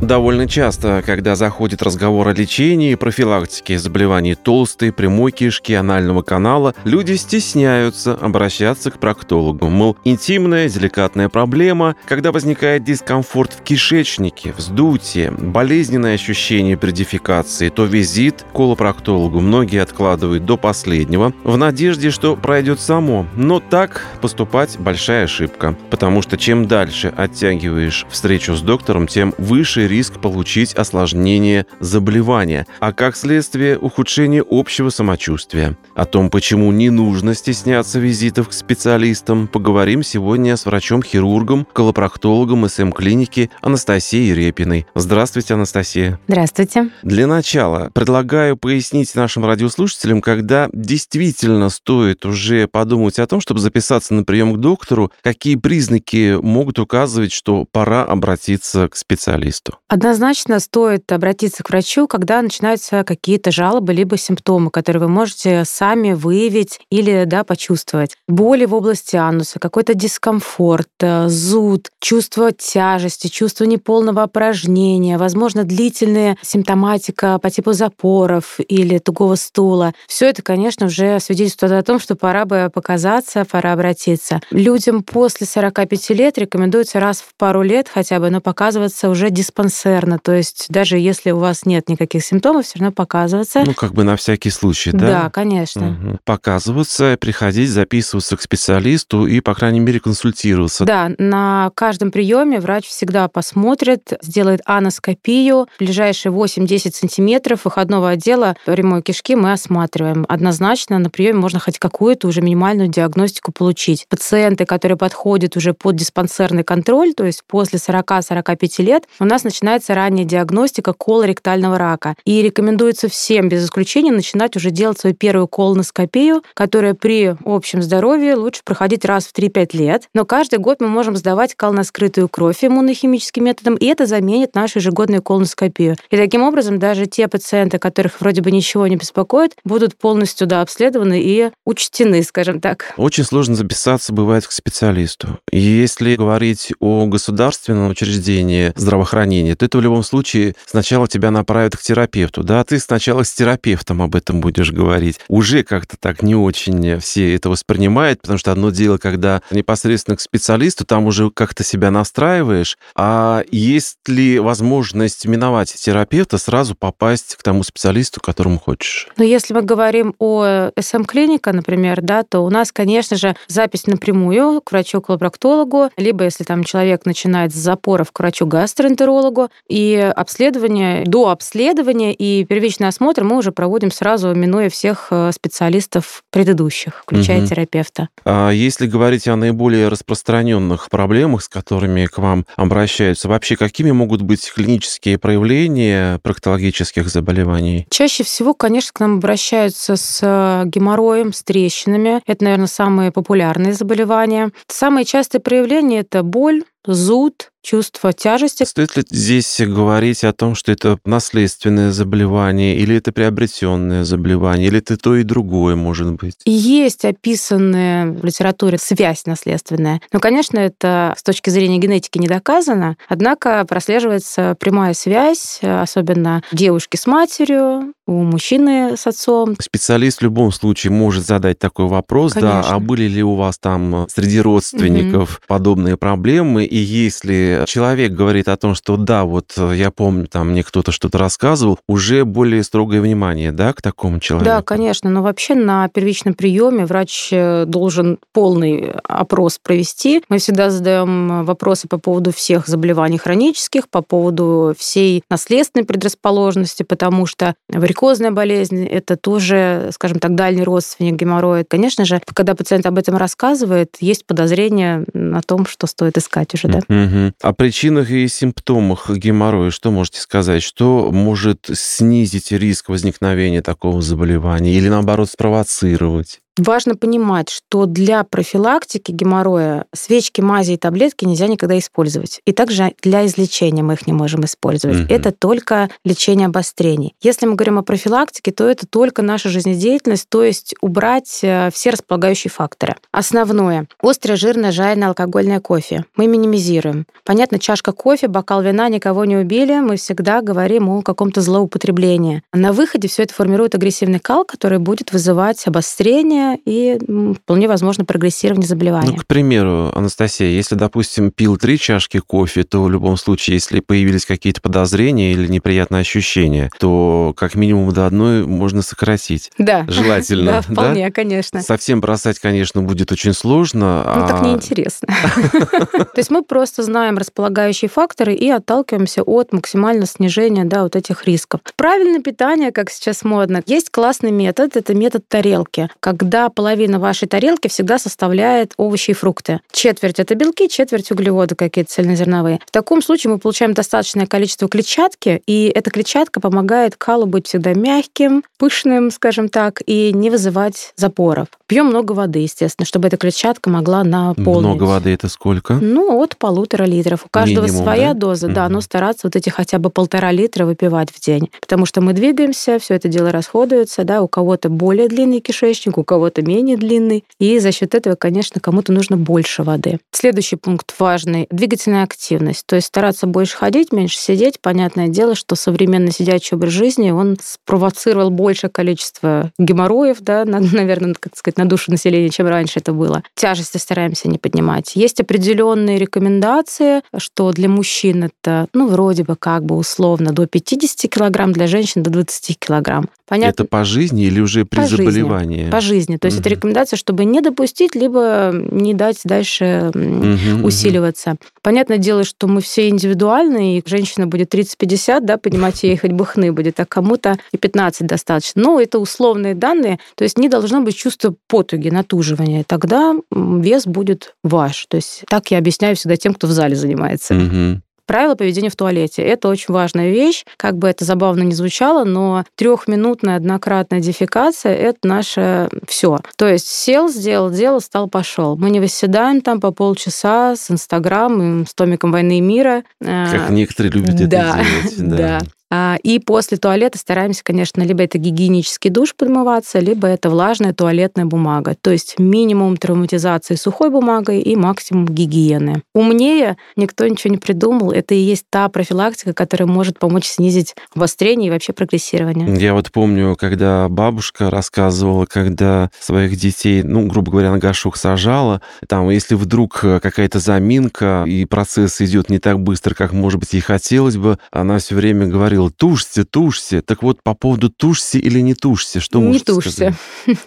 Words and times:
Довольно 0.00 0.46
часто, 0.46 1.02
когда 1.04 1.34
заходит 1.34 1.82
разговор 1.82 2.28
о 2.28 2.32
лечении 2.32 2.92
и 2.92 2.94
профилактике 2.94 3.78
заболеваний 3.78 4.36
толстой, 4.36 4.92
прямой 4.92 5.32
кишки, 5.32 5.72
анального 5.72 6.22
канала, 6.22 6.72
люди 6.84 7.14
стесняются 7.14 8.14
обращаться 8.14 8.92
к 8.92 9.00
проктологу. 9.00 9.68
Мол, 9.68 9.96
интимная, 10.04 10.68
деликатная 10.68 11.28
проблема, 11.28 11.96
когда 12.06 12.30
возникает 12.30 12.84
дискомфорт 12.84 13.52
в 13.54 13.62
кишечнике, 13.62 14.54
вздутие, 14.56 15.32
болезненное 15.32 16.14
ощущение 16.14 16.76
при 16.76 16.92
дефекации, 16.92 17.68
то 17.68 17.84
визит 17.84 18.44
к 18.52 18.56
колопроктологу 18.56 19.40
многие 19.40 19.82
откладывают 19.82 20.44
до 20.44 20.56
последнего 20.56 21.32
в 21.42 21.56
надежде, 21.56 22.10
что 22.10 22.36
пройдет 22.36 22.78
само. 22.78 23.26
Но 23.34 23.58
так 23.58 24.06
поступать 24.20 24.78
большая 24.78 25.24
ошибка, 25.24 25.74
потому 25.90 26.22
что 26.22 26.38
чем 26.38 26.68
дальше 26.68 27.12
оттягиваешь 27.16 28.06
встречу 28.08 28.54
с 28.54 28.62
доктором, 28.62 29.08
тем 29.08 29.34
выше 29.38 29.87
риск 29.88 30.20
получить 30.20 30.74
осложнение 30.74 31.66
заболевания, 31.80 32.66
а 32.78 32.92
как 32.92 33.16
следствие 33.16 33.78
ухудшение 33.78 34.44
общего 34.48 34.90
самочувствия. 34.90 35.76
О 35.94 36.04
том, 36.04 36.30
почему 36.30 36.70
не 36.70 36.90
нужно 36.90 37.34
стесняться 37.34 37.98
визитов 37.98 38.50
к 38.50 38.52
специалистам, 38.52 39.48
поговорим 39.48 40.02
сегодня 40.02 40.56
с 40.56 40.66
врачом-хирургом, 40.66 41.66
колопроктологом 41.72 42.68
СМ-клиники 42.68 43.50
Анастасией 43.60 44.34
Репиной. 44.34 44.86
Здравствуйте, 44.94 45.54
Анастасия. 45.54 46.20
Здравствуйте. 46.28 46.90
Для 47.02 47.26
начала 47.26 47.90
предлагаю 47.94 48.56
пояснить 48.56 49.14
нашим 49.14 49.44
радиослушателям, 49.44 50.20
когда 50.20 50.68
действительно 50.72 51.68
стоит 51.70 52.26
уже 52.26 52.68
подумать 52.68 53.18
о 53.18 53.26
том, 53.26 53.40
чтобы 53.40 53.60
записаться 53.60 54.14
на 54.14 54.24
прием 54.24 54.52
к 54.52 54.58
доктору, 54.58 55.10
какие 55.22 55.56
признаки 55.56 56.38
могут 56.40 56.78
указывать, 56.78 57.32
что 57.32 57.64
пора 57.64 58.04
обратиться 58.04 58.88
к 58.88 58.96
специалисту. 58.96 59.77
Однозначно 59.88 60.60
стоит 60.60 61.10
обратиться 61.12 61.62
к 61.62 61.70
врачу, 61.70 62.06
когда 62.06 62.42
начинаются 62.42 63.04
какие-то 63.04 63.50
жалобы 63.50 63.94
либо 63.94 64.18
симптомы, 64.18 64.70
которые 64.70 65.02
вы 65.02 65.08
можете 65.08 65.64
сами 65.64 66.12
выявить 66.12 66.80
или 66.90 67.24
да, 67.24 67.42
почувствовать. 67.44 68.14
Боли 68.28 68.66
в 68.66 68.74
области 68.74 69.16
ануса, 69.16 69.58
какой-то 69.58 69.94
дискомфорт, 69.94 70.88
э, 71.00 71.28
зуд, 71.28 71.88
чувство 72.00 72.52
тяжести, 72.52 73.28
чувство 73.28 73.64
неполного 73.64 74.24
опорожнения, 74.24 75.16
возможно, 75.16 75.64
длительная 75.64 76.36
симптоматика 76.42 77.38
по 77.38 77.50
типу 77.50 77.72
запоров 77.72 78.60
или 78.68 78.98
тугого 78.98 79.36
стула. 79.36 79.94
Все 80.06 80.26
это, 80.26 80.42
конечно, 80.42 80.86
уже 80.86 81.18
свидетельствует 81.20 81.72
о 81.72 81.82
том, 81.82 81.98
что 81.98 82.14
пора 82.14 82.44
бы 82.44 82.70
показаться, 82.72 83.46
пора 83.50 83.72
обратиться. 83.72 84.40
Людям 84.50 85.02
после 85.02 85.46
45 85.46 86.10
лет 86.10 86.36
рекомендуется 86.36 87.00
раз 87.00 87.20
в 87.20 87.34
пару 87.36 87.62
лет 87.62 87.88
хотя 87.88 88.20
бы, 88.20 88.28
но 88.28 88.40
показываться 88.40 89.08
уже 89.08 89.30
диспансерно. 89.68 90.18
То 90.18 90.32
есть 90.32 90.66
даже 90.68 90.98
если 90.98 91.30
у 91.30 91.38
вас 91.38 91.64
нет 91.64 91.88
никаких 91.88 92.24
симптомов, 92.24 92.66
все 92.66 92.78
равно 92.78 92.92
показываться. 92.92 93.62
Ну, 93.64 93.74
как 93.74 93.92
бы 93.92 94.04
на 94.04 94.16
всякий 94.16 94.50
случай, 94.50 94.90
да? 94.92 95.06
Да, 95.06 95.30
конечно. 95.30 95.82
Мгм. 95.82 96.18
Показываться, 96.24 97.16
приходить, 97.20 97.70
записываться 97.70 98.36
к 98.36 98.42
специалисту 98.42 99.26
и, 99.26 99.40
по 99.40 99.54
крайней 99.54 99.80
мере, 99.80 100.00
консультироваться. 100.00 100.84
Да, 100.84 101.10
на 101.18 101.70
каждом 101.74 102.10
приеме 102.10 102.60
врач 102.60 102.86
всегда 102.86 103.28
посмотрит, 103.28 104.12
сделает 104.22 104.60
аноскопию. 104.64 105.68
Ближайшие 105.78 106.32
8-10 106.32 106.94
сантиметров 106.94 107.64
выходного 107.64 108.10
отдела 108.10 108.56
прямой 108.64 109.02
кишки 109.02 109.36
мы 109.36 109.52
осматриваем. 109.52 110.24
Однозначно 110.28 110.98
на 110.98 111.10
приеме 111.10 111.40
можно 111.40 111.60
хоть 111.60 111.78
какую-то 111.78 112.28
уже 112.28 112.40
минимальную 112.40 112.88
диагностику 112.88 113.52
получить. 113.52 114.06
Пациенты, 114.08 114.64
которые 114.64 114.96
подходят 114.96 115.56
уже 115.56 115.74
под 115.74 115.96
диспансерный 115.96 116.64
контроль, 116.64 117.12
то 117.14 117.24
есть 117.24 117.42
после 117.46 117.78
40-45 117.78 118.82
лет, 118.82 119.04
у 119.20 119.24
нас 119.24 119.44
начинается 119.44 119.57
ранняя 119.94 120.24
диагностика 120.24 120.92
колоректального 120.92 121.78
рака. 121.78 122.14
И 122.24 122.42
рекомендуется 122.42 123.08
всем 123.08 123.48
без 123.48 123.64
исключения 123.64 124.12
начинать 124.12 124.56
уже 124.56 124.70
делать 124.70 124.98
свою 124.98 125.14
первую 125.14 125.48
колоноскопию, 125.48 126.42
которая 126.54 126.94
при 126.94 127.36
общем 127.44 127.82
здоровье 127.82 128.34
лучше 128.34 128.62
проходить 128.64 129.04
раз 129.04 129.26
в 129.26 129.34
3-5 129.34 129.76
лет. 129.76 130.08
Но 130.14 130.24
каждый 130.24 130.58
год 130.58 130.80
мы 130.80 130.88
можем 130.88 131.16
сдавать 131.16 131.54
колоноскрытую 131.54 132.28
кровь 132.28 132.62
иммунохимическим 132.62 133.44
методом, 133.44 133.76
и 133.76 133.86
это 133.86 134.06
заменит 134.06 134.54
нашу 134.54 134.78
ежегодную 134.78 135.22
колоноскопию. 135.22 135.96
И 136.10 136.16
таким 136.16 136.42
образом 136.42 136.78
даже 136.78 137.06
те 137.06 137.28
пациенты, 137.28 137.78
которых 137.78 138.20
вроде 138.20 138.42
бы 138.42 138.50
ничего 138.50 138.86
не 138.86 138.96
беспокоит, 138.96 139.56
будут 139.64 139.96
полностью 139.96 140.46
да, 140.46 140.62
обследованы 140.62 141.20
и 141.20 141.50
учтены, 141.64 142.22
скажем 142.22 142.60
так. 142.60 142.92
Очень 142.96 143.24
сложно 143.24 143.54
записаться, 143.54 144.12
бывает, 144.12 144.46
к 144.46 144.52
специалисту. 144.52 145.38
Если 145.50 146.16
говорить 146.16 146.72
о 146.80 147.06
государственном 147.06 147.90
учреждении 147.90 148.72
здравоохранения, 148.76 149.47
то 149.54 149.64
это 149.64 149.78
в 149.78 149.80
любом 149.80 150.02
случае 150.02 150.54
сначала 150.66 151.08
тебя 151.08 151.30
направят 151.30 151.76
к 151.76 151.82
терапевту. 151.82 152.42
Да, 152.42 152.64
ты 152.64 152.78
сначала 152.78 153.22
с 153.22 153.32
терапевтом 153.32 154.02
об 154.02 154.14
этом 154.14 154.40
будешь 154.40 154.72
говорить. 154.72 155.20
Уже 155.28 155.62
как-то 155.62 155.96
так 155.98 156.22
не 156.22 156.34
очень 156.34 156.98
все 157.00 157.34
это 157.34 157.50
воспринимают, 157.50 158.20
потому 158.20 158.38
что 158.38 158.52
одно 158.52 158.70
дело, 158.70 158.98
когда 158.98 159.42
непосредственно 159.50 160.16
к 160.16 160.20
специалисту, 160.20 160.84
там 160.84 161.06
уже 161.06 161.30
как-то 161.30 161.64
себя 161.64 161.90
настраиваешь, 161.90 162.78
а 162.94 163.42
есть 163.50 163.98
ли 164.06 164.38
возможность 164.38 165.26
миновать 165.26 165.72
терапевта, 165.74 166.38
сразу 166.38 166.74
попасть 166.74 167.36
к 167.36 167.42
тому 167.42 167.62
специалисту, 167.62 168.20
которому 168.20 168.58
хочешь? 168.58 169.08
Но 169.16 169.24
если 169.24 169.54
мы 169.54 169.62
говорим 169.62 170.14
о 170.18 170.70
СМ-клиника, 170.78 171.52
например, 171.52 172.00
да, 172.02 172.22
то 172.22 172.40
у 172.40 172.50
нас, 172.50 172.72
конечно 172.72 173.16
же, 173.16 173.36
запись 173.46 173.86
напрямую 173.86 174.60
к 174.60 174.72
врачу-колопроктологу, 174.72 175.90
либо 175.96 176.24
если 176.24 176.44
там 176.44 176.64
человек 176.64 177.06
начинает 177.06 177.52
с 177.52 177.56
запоров 177.56 178.12
к 178.12 178.20
врачу-гастроэнтерологу, 178.20 179.27
и 179.68 180.12
обследование, 180.16 181.04
до 181.04 181.28
обследования 181.28 182.14
и 182.14 182.44
первичный 182.44 182.88
осмотр 182.88 183.24
мы 183.24 183.36
уже 183.38 183.52
проводим 183.52 183.90
сразу, 183.90 184.34
минуя 184.34 184.68
всех 184.70 185.08
э, 185.10 185.30
специалистов 185.32 186.22
предыдущих, 186.30 187.02
включая 187.02 187.38
Мгм. 187.38 187.46
терапевта. 187.46 188.08
А 188.24 188.50
если 188.50 188.86
говорить 188.86 189.26
о 189.28 189.36
наиболее 189.36 189.88
распространенных 189.88 190.88
проблемах, 190.90 191.42
с 191.42 191.48
которыми 191.48 192.06
к 192.06 192.18
вам 192.18 192.46
обращаются, 192.56 193.28
вообще 193.28 193.56
какими 193.56 193.90
могут 193.90 194.22
быть 194.22 194.50
клинические 194.52 195.18
проявления 195.18 196.18
проктологических 196.22 197.08
заболеваний? 197.08 197.86
Чаще 197.90 198.24
всего, 198.24 198.54
конечно, 198.54 198.90
к 198.92 199.00
нам 199.00 199.16
обращаются 199.16 199.96
с 199.96 200.20
э, 200.22 200.62
геморроем, 200.66 201.32
с 201.32 201.42
трещинами. 201.42 202.20
Это, 202.26 202.44
наверное, 202.44 202.66
самые 202.66 203.12
популярные 203.12 203.72
заболевания. 203.72 204.50
Самые 204.68 205.04
частые 205.04 205.40
проявления– 205.40 206.00
это 206.00 206.22
боль, 206.22 206.62
зуд, 206.84 207.50
чувство 207.60 208.12
тяжести. 208.14 208.64
Стоит 208.64 208.96
ли 208.96 209.04
здесь 209.10 209.60
говорить 209.60 210.24
о 210.24 210.32
том, 210.32 210.54
что 210.54 210.72
это 210.72 210.98
наследственное 211.04 211.90
заболевание, 211.90 212.76
или 212.76 212.96
это 212.96 213.12
приобретенное 213.12 214.04
заболевание, 214.04 214.68
или 214.68 214.78
это 214.78 214.96
то 214.96 215.16
и 215.16 215.22
другое 215.22 215.76
может 215.76 216.12
быть? 216.14 216.36
Есть 216.46 217.04
описанная 217.04 218.06
в 218.06 218.24
литературе 218.24 218.78
связь 218.78 219.26
наследственная. 219.26 220.00
Но, 220.12 220.20
конечно, 220.20 220.58
это 220.58 221.14
с 221.18 221.22
точки 221.22 221.50
зрения 221.50 221.78
генетики 221.78 222.16
не 222.18 222.28
доказано. 222.28 222.96
Однако 223.08 223.66
прослеживается 223.68 224.56
прямая 224.58 224.94
связь, 224.94 225.60
особенно 225.62 226.42
девушки 226.52 226.96
с 226.96 227.06
матерью, 227.06 227.92
у 228.06 228.22
мужчины 228.22 228.96
с 228.96 229.06
отцом. 229.06 229.56
Специалист 229.60 230.20
в 230.20 230.22
любом 230.22 230.50
случае 230.52 230.92
может 230.92 231.26
задать 231.26 231.58
такой 231.58 231.86
вопрос, 231.88 232.32
да, 232.32 232.60
а 232.60 232.62
Конечно. 232.62 232.80
были 232.80 233.02
ли 233.02 233.22
у 233.22 233.34
вас 233.34 233.58
там 233.58 234.06
среди 234.08 234.40
родственников 234.40 235.42
подобные 235.46 235.98
проблемы, 235.98 236.64
и 236.68 236.76
если 236.76 237.64
человек 237.66 238.12
говорит 238.12 238.48
о 238.48 238.56
том, 238.56 238.74
что 238.74 238.96
да, 238.96 239.24
вот 239.24 239.54
э, 239.56 239.72
я 239.74 239.90
помню, 239.90 240.26
там 240.26 240.50
мне 240.50 240.62
кто-то 240.62 240.92
что-то 240.92 241.18
рассказывал, 241.18 241.78
уже 241.88 242.24
более 242.24 242.62
строгое 242.62 243.00
внимание, 243.00 243.52
да, 243.52 243.72
к 243.72 243.82
такому 243.82 244.20
человеку? 244.20 244.44
Да, 244.44 244.62
конечно, 244.62 245.10
но 245.10 245.22
вообще 245.22 245.54
на 245.54 245.88
первичном 245.88 246.34
приеме 246.34 246.86
врач 246.86 247.30
э, 247.32 247.64
должен 247.66 248.18
полный 248.32 248.92
опрос 249.04 249.58
провести. 249.58 250.22
Мы 250.28 250.38
всегда 250.38 250.70
задаем 250.70 251.44
вопросы 251.44 251.88
по 251.88 251.98
поводу 251.98 252.32
всех 252.32 252.66
заболеваний 252.66 253.18
хронических, 253.18 253.88
по 253.88 254.02
поводу 254.02 254.74
всей 254.78 255.22
наследственной 255.30 255.84
предрасположенности, 255.84 256.82
потому 256.82 257.26
что 257.26 257.54
варикозная 257.68 258.30
болезнь– 258.30 258.84
это 258.86 259.16
тоже, 259.16 259.90
скажем 259.92 260.18
так, 260.18 260.34
дальний 260.34 260.62
родственник 260.62 261.16
геморроя. 261.16 261.64
Конечно 261.68 262.04
же, 262.04 262.20
когда 262.34 262.54
пациент 262.54 262.86
об 262.86 262.98
этом 262.98 263.16
рассказывает, 263.16 263.96
есть 264.00 264.26
подозрение 264.26 265.04
о 265.14 265.40
том, 265.42 265.66
что 265.66 265.86
стоит 265.86 266.18
искать 266.18 266.54
уже, 266.64 266.68
да? 266.68 266.80
Мгм. 266.88 267.34
О 267.42 267.52
причинах 267.52 268.10
и 268.10 268.28
симптомах 268.28 269.10
геморроя 269.10 269.70
что 269.70 269.90
можете 269.90 270.20
сказать? 270.20 270.62
Что 270.62 271.10
может 271.12 271.68
снизить 271.72 272.52
риск 272.52 272.88
возникновения 272.88 273.62
такого 273.62 274.02
заболевания 274.02 274.74
или, 274.74 274.88
наоборот, 274.88 275.30
спровоцировать? 275.30 276.40
Важно 276.58 276.96
понимать, 276.96 277.48
что 277.48 277.86
для 277.86 278.24
профилактики 278.24 279.12
геморроя 279.12 279.86
свечки, 279.94 280.40
мази 280.40 280.72
и 280.72 280.76
таблетки 280.76 281.24
нельзя 281.24 281.46
никогда 281.46 281.78
использовать. 281.78 282.40
И 282.44 282.52
также 282.52 282.92
для 283.02 283.24
излечения 283.26 283.82
мы 283.82 283.94
их 283.94 284.06
не 284.06 284.12
можем 284.12 284.44
использовать. 284.44 285.02
Угу. 285.02 285.14
Это 285.14 285.30
только 285.30 285.88
лечение 286.04 286.46
обострений. 286.46 287.14
Если 287.22 287.46
мы 287.46 287.54
говорим 287.54 287.78
о 287.78 287.82
профилактике, 287.82 288.50
то 288.50 288.68
это 288.68 288.86
только 288.86 289.22
наша 289.22 289.48
жизнедеятельность, 289.48 290.28
то 290.28 290.42
есть 290.42 290.74
убрать 290.80 291.40
э, 291.42 291.70
все 291.72 291.90
располагающие 291.90 292.50
факторы. 292.50 292.96
Основное. 293.12 293.86
Острое, 294.02 294.36
жирное, 294.36 294.72
жареное, 294.72 295.08
алкогольное 295.08 295.60
кофе. 295.60 296.04
Мы 296.16 296.26
минимизируем. 296.26 297.06
Понятно, 297.24 297.58
чашка 297.58 297.92
кофе, 297.92 298.26
бокал 298.26 298.62
вина 298.62 298.88
никого 298.88 299.24
не 299.24 299.36
убили. 299.36 299.78
Мы 299.80 299.96
всегда 299.96 300.42
говорим 300.42 300.88
о 300.88 301.02
каком-то 301.02 301.40
злоупотреблении. 301.40 302.42
На 302.52 302.72
выходе 302.72 303.06
все 303.06 303.22
это 303.22 303.34
формирует 303.34 303.74
агрессивный 303.74 304.18
кал, 304.18 304.44
который 304.44 304.78
будет 304.78 305.12
вызывать 305.12 305.64
обострение 305.66 306.47
и 306.54 306.98
вполне 307.42 307.68
возможно 307.68 308.04
прогрессирование 308.04 308.66
заболевания. 308.66 309.12
Ну, 309.12 309.16
к 309.16 309.26
примеру, 309.26 309.92
Анастасия, 309.94 310.48
если, 310.48 310.74
допустим, 310.74 311.30
пил 311.30 311.56
три 311.56 311.78
чашки 311.78 312.18
кофе, 312.18 312.64
то 312.64 312.82
в 312.82 312.90
любом 312.90 313.16
случае, 313.16 313.54
если 313.54 313.80
появились 313.80 314.26
какие-то 314.26 314.60
подозрения 314.60 315.32
или 315.32 315.46
неприятные 315.46 316.00
ощущения, 316.00 316.70
то 316.78 317.34
как 317.36 317.54
минимум 317.54 317.92
до 317.92 318.06
одной 318.06 318.46
можно 318.46 318.82
сократить. 318.82 319.50
Да. 319.58 319.84
Желательно. 319.88 320.38
Да, 320.48 320.62
вполне, 320.62 321.10
конечно. 321.10 321.60
Совсем 321.60 322.00
бросать, 322.00 322.38
конечно, 322.38 322.82
будет 322.82 323.12
очень 323.12 323.34
сложно. 323.34 324.02
Ну, 324.16 324.26
так 324.26 324.40
а 324.42 324.44
неинтересно. 324.44 325.08
То 325.90 326.12
есть 326.16 326.30
мы 326.30 326.42
просто 326.42 326.82
знаем 326.82 327.18
располагающие 327.18 327.88
факторы 327.88 328.34
и 328.34 328.48
отталкиваемся 328.50 329.22
от 329.22 329.52
максимального 329.52 330.06
снижения 330.06 330.64
да, 330.64 330.82
вот 330.82 330.96
этих 330.96 331.26
рисков. 331.26 331.60
Правильное 331.76 332.20
питание, 332.20 332.72
как 332.72 332.90
сейчас 332.90 333.24
модно, 333.24 333.62
есть 333.66 333.90
классный 333.90 334.30
метод, 334.30 334.76
это 334.76 334.94
метод 334.94 335.26
тарелки, 335.28 335.88
когда 336.00 336.37
половина 336.48 336.98
вашей 337.00 337.26
тарелки 337.28 337.68
всегда 337.68 337.98
составляет 337.98 338.72
овощи 338.76 339.10
и 339.10 339.14
фрукты. 339.14 339.60
Четверть 339.72 340.18
это 340.20 340.34
белки, 340.34 340.68
четверть 340.68 341.10
углеводы 341.10 341.54
какие-то 341.54 341.90
цельнозерновые. 341.90 342.60
В 342.66 342.70
таком 342.70 343.02
случае 343.02 343.32
мы 343.32 343.38
получаем 343.38 343.74
достаточное 343.74 344.26
количество 344.26 344.68
клетчатки, 344.68 345.42
и 345.46 345.72
эта 345.74 345.90
клетчатка 345.90 346.40
помогает 346.40 346.96
калу 346.96 347.26
быть 347.26 347.46
всегда 347.48 347.74
мягким, 347.74 348.44
пышным, 348.58 349.10
скажем 349.10 349.48
так, 349.48 349.82
и 349.86 350.12
не 350.12 350.30
вызывать 350.30 350.92
запоров. 350.96 351.48
Пьем 351.66 351.86
много 351.86 352.12
воды, 352.12 352.38
естественно, 352.40 352.86
чтобы 352.86 353.08
эта 353.08 353.16
клетчатка 353.16 353.68
могла 353.70 354.04
наполнить. 354.04 354.64
Много 354.66 354.84
воды 354.84 355.12
это 355.12 355.28
сколько? 355.28 355.74
Ну, 355.74 356.22
от 356.22 356.36
полутора 356.36 356.84
литров. 356.84 357.24
У 357.26 357.28
каждого 357.28 357.64
Минимум, 357.64 357.82
своя 357.82 358.14
да? 358.14 358.20
доза, 358.20 358.46
Мгм. 358.46 358.54
да, 358.54 358.68
но 358.68 358.80
стараться 358.80 359.26
вот 359.26 359.36
эти 359.36 359.48
хотя 359.48 359.78
бы 359.78 359.90
полтора 359.90 360.32
литра 360.32 360.64
выпивать 360.64 361.10
в 361.10 361.20
день. 361.20 361.50
Потому 361.60 361.84
что 361.86 362.00
мы 362.00 362.12
двигаемся, 362.12 362.78
все 362.78 362.94
это 362.94 363.08
дело 363.08 363.30
расходуется, 363.32 364.04
да, 364.04 364.22
у 364.22 364.28
кого-то 364.28 364.68
более 364.68 365.08
длинный 365.08 365.40
кишечник, 365.40 365.98
у 365.98 366.04
кого-то 366.04 366.27
менее 366.36 366.76
длинный. 366.76 367.24
И 367.40 367.58
за 367.58 367.72
счет 367.72 367.94
этого, 367.94 368.14
конечно, 368.14 368.60
кому-то 368.60 368.92
нужно 368.92 369.16
больше 369.16 369.62
воды. 369.62 369.98
Следующий 370.12 370.56
пункт 370.56 370.94
важный– 370.98 371.46
двигательная 371.50 372.02
активность. 372.04 372.64
То 372.66 372.76
есть 372.76 372.88
стараться 372.88 373.26
больше 373.26 373.56
ходить, 373.56 373.92
меньше 373.92 374.18
сидеть. 374.18 374.60
Понятное 374.60 375.08
дело, 375.08 375.34
что 375.34 375.54
современный 375.56 376.12
сидячий 376.12 376.56
образ 376.56 376.72
жизни, 376.72 377.10
он 377.10 377.36
спровоцировал 377.42 378.30
большее 378.30 378.70
количество 378.70 379.50
геморроев, 379.58 380.18
да, 380.20 380.44
на- 380.46 380.60
наверное, 380.60 381.14
как 381.18 381.36
сказать, 381.36 381.58
на 381.58 381.66
душу 381.68 381.90
населения, 381.90 382.28
чем 382.30 382.46
раньше 382.46 382.80
это 382.80 382.92
было. 382.92 383.22
Тяжести 383.34 383.78
стараемся 383.78 384.28
не 384.28 384.38
поднимать. 384.38 384.96
Есть 384.96 385.20
определенные 385.20 385.98
рекомендации, 385.98 387.02
что 387.16 387.50
для 387.52 387.68
мужчин 387.68 388.24
это, 388.24 388.66
ну, 388.72 388.88
вроде 388.88 389.24
бы 389.24 389.36
как 389.36 389.64
бы 389.64 389.76
условно 389.76 390.32
до 390.32 390.46
50 390.46 391.10
килограмм, 391.10 391.52
для 391.52 391.66
женщин 391.66 392.02
до 392.02 392.10
20 392.10 392.58
килограмм. 392.58 393.08
Понятно? 393.26 393.62
Это 393.62 393.64
по 393.64 393.84
жизни 393.84 394.24
или 394.24 394.40
уже 394.40 394.64
при 394.64 394.80
По 394.80 394.86
жизни. 394.86 395.04
заболевании? 395.04 395.70
По 395.70 395.80
жизни. 395.80 396.07
То 396.16 396.26
есть 396.26 396.38
это 396.38 396.48
Мгм. 396.48 396.56
рекомендация, 396.56 396.96
чтобы 396.96 397.24
не 397.26 397.40
допустить, 397.40 397.94
либо 397.94 398.50
не 398.52 398.94
дать 398.94 399.20
дальше 399.24 399.90
мгм. 399.92 400.64
усиливаться. 400.64 401.36
Понятное 401.62 401.98
дело, 401.98 402.24
что 402.24 402.46
мы 402.46 402.62
все 402.62 402.88
индивидуальны, 402.88 403.78
и 403.78 403.82
женщина 403.84 404.26
будет 404.26 404.48
30-50, 404.48 405.26
да, 405.26 405.36
понимать, 405.36 405.82
ей 405.82 405.96
хоть 405.96 406.12
бы 406.12 406.24
хны 406.24 406.52
будет, 406.52 406.80
а 406.80 406.86
кому-то 406.86 407.36
и 407.52 407.58
15 407.58 408.06
достаточно. 408.06 408.62
Но 408.62 408.80
это 408.80 408.98
условные 408.98 409.54
данные, 409.54 409.98
то 410.14 410.24
есть 410.24 410.38
не 410.38 410.48
должно 410.48 410.80
быть 410.80 410.96
чувства 410.96 411.34
потуги, 411.48 411.88
натуживания. 411.90 412.64
Тогда 412.66 413.14
вес 413.30 413.86
будет 413.86 414.34
ваш. 414.44 414.86
То 414.88 414.96
есть 414.96 415.24
так 415.28 415.50
я 415.50 415.58
объясняю 415.58 415.96
всегда 415.96 416.16
тем, 416.16 416.34
кто 416.34 416.46
в 416.46 416.52
зале 416.52 416.76
занимается. 416.76 417.34
Мгм. 417.34 417.82
Правила 418.08 418.34
поведения 418.36 418.70
в 418.70 418.76
туалете. 418.76 419.20
Это 419.20 419.48
очень 419.48 419.74
важная 419.74 420.10
вещь. 420.10 420.46
Как 420.56 420.78
бы 420.78 420.88
это 420.88 421.04
забавно 421.04 421.42
ни 421.42 421.52
звучало, 421.52 422.04
но 422.04 422.44
трехминутная 422.56 423.36
однократная 423.36 424.00
дефекация– 424.00 424.74
это 424.74 425.06
наше 425.06 425.68
все. 425.86 426.18
То 426.36 426.48
есть 426.48 426.66
сел, 426.68 427.10
сделал 427.10 427.50
дело, 427.50 427.80
стал, 427.80 428.08
пошел. 428.08 428.56
Мы 428.56 428.70
не 428.70 428.80
восседаем 428.80 429.42
там 429.42 429.60
по 429.60 429.72
полчаса 429.72 430.56
с 430.56 430.70
Инстаграм, 430.70 431.66
с 431.66 431.74
томиком 431.74 432.10
«Войны 432.10 432.38
и 432.38 432.40
мира». 432.40 432.82
Как 432.98 433.48
А, 433.48 433.48
некоторые 433.50 433.92
любят 433.92 434.14
это 434.14 434.26
да, 434.26 434.54
делать. 434.54 434.94
да. 435.18 435.38
А, 435.42 435.57
И 435.70 436.20
после 436.24 436.56
туалета 436.56 436.98
стараемся, 436.98 437.42
конечно, 437.44 437.82
либо 437.82 438.02
это 438.02 438.18
гигиенический 438.18 438.90
душ 438.90 439.14
подмываться, 439.14 439.78
либо 439.80 440.08
это 440.08 440.30
влажная 440.30 440.72
туалетная 440.72 441.26
бумага. 441.26 441.76
То 441.80 441.90
есть 441.90 442.18
минимум 442.18 442.76
травматизации 442.76 443.54
сухой 443.54 443.90
бумагой 443.90 444.40
и 444.40 444.56
максимум 444.56 445.06
гигиены. 445.06 445.82
Умнее 445.94 446.56
никто 446.76 447.06
ничего 447.06 447.32
не 447.32 447.38
придумал. 447.38 447.92
Это 447.92 448.14
и 448.14 448.18
есть 448.18 448.44
та 448.50 448.68
профилактика, 448.68 449.34
которая 449.34 449.68
может 449.68 449.98
помочь 449.98 450.26
снизить 450.26 450.74
обострение 450.94 451.48
и 451.48 451.50
вообще 451.50 451.72
прогрессирование. 451.72 452.56
Я 452.58 452.72
вот 452.72 452.90
помню, 452.90 453.36
когда 453.38 453.88
бабушка 453.88 454.50
рассказывала, 454.50 455.26
когда 455.26 455.90
своих 456.00 456.36
детей, 456.36 456.82
ну, 456.82 457.06
грубо 457.06 457.32
говоря, 457.32 457.50
на 457.50 457.58
горшок 457.58 457.96
сажала, 457.96 458.62
там, 458.86 459.10
если 459.10 459.34
вдруг 459.34 459.80
какая-то 459.80 460.38
заминка 460.38 461.24
и 461.26 461.44
процесс 461.44 462.00
идет 462.00 462.30
не 462.30 462.38
так 462.38 462.60
быстро, 462.60 462.94
как, 462.94 463.12
может 463.12 463.40
быть, 463.40 463.52
ей 463.52 463.60
хотелось 463.60 464.16
бы, 464.16 464.38
она 464.50 464.78
все 464.78 464.94
время 464.94 465.26
говорила, 465.26 465.57
тушься, 465.70 466.24
тушься. 466.24 466.80
Так 466.82 467.02
вот, 467.02 467.22
по 467.22 467.34
поводу 467.34 467.68
тушься 467.70 468.18
или 468.18 468.40
не 468.40 468.54
тушься, 468.54 469.00
что 469.00 469.18
Не 469.18 469.26
можете 469.26 469.44
тушься. 469.46 469.70
сказать? 469.70 469.94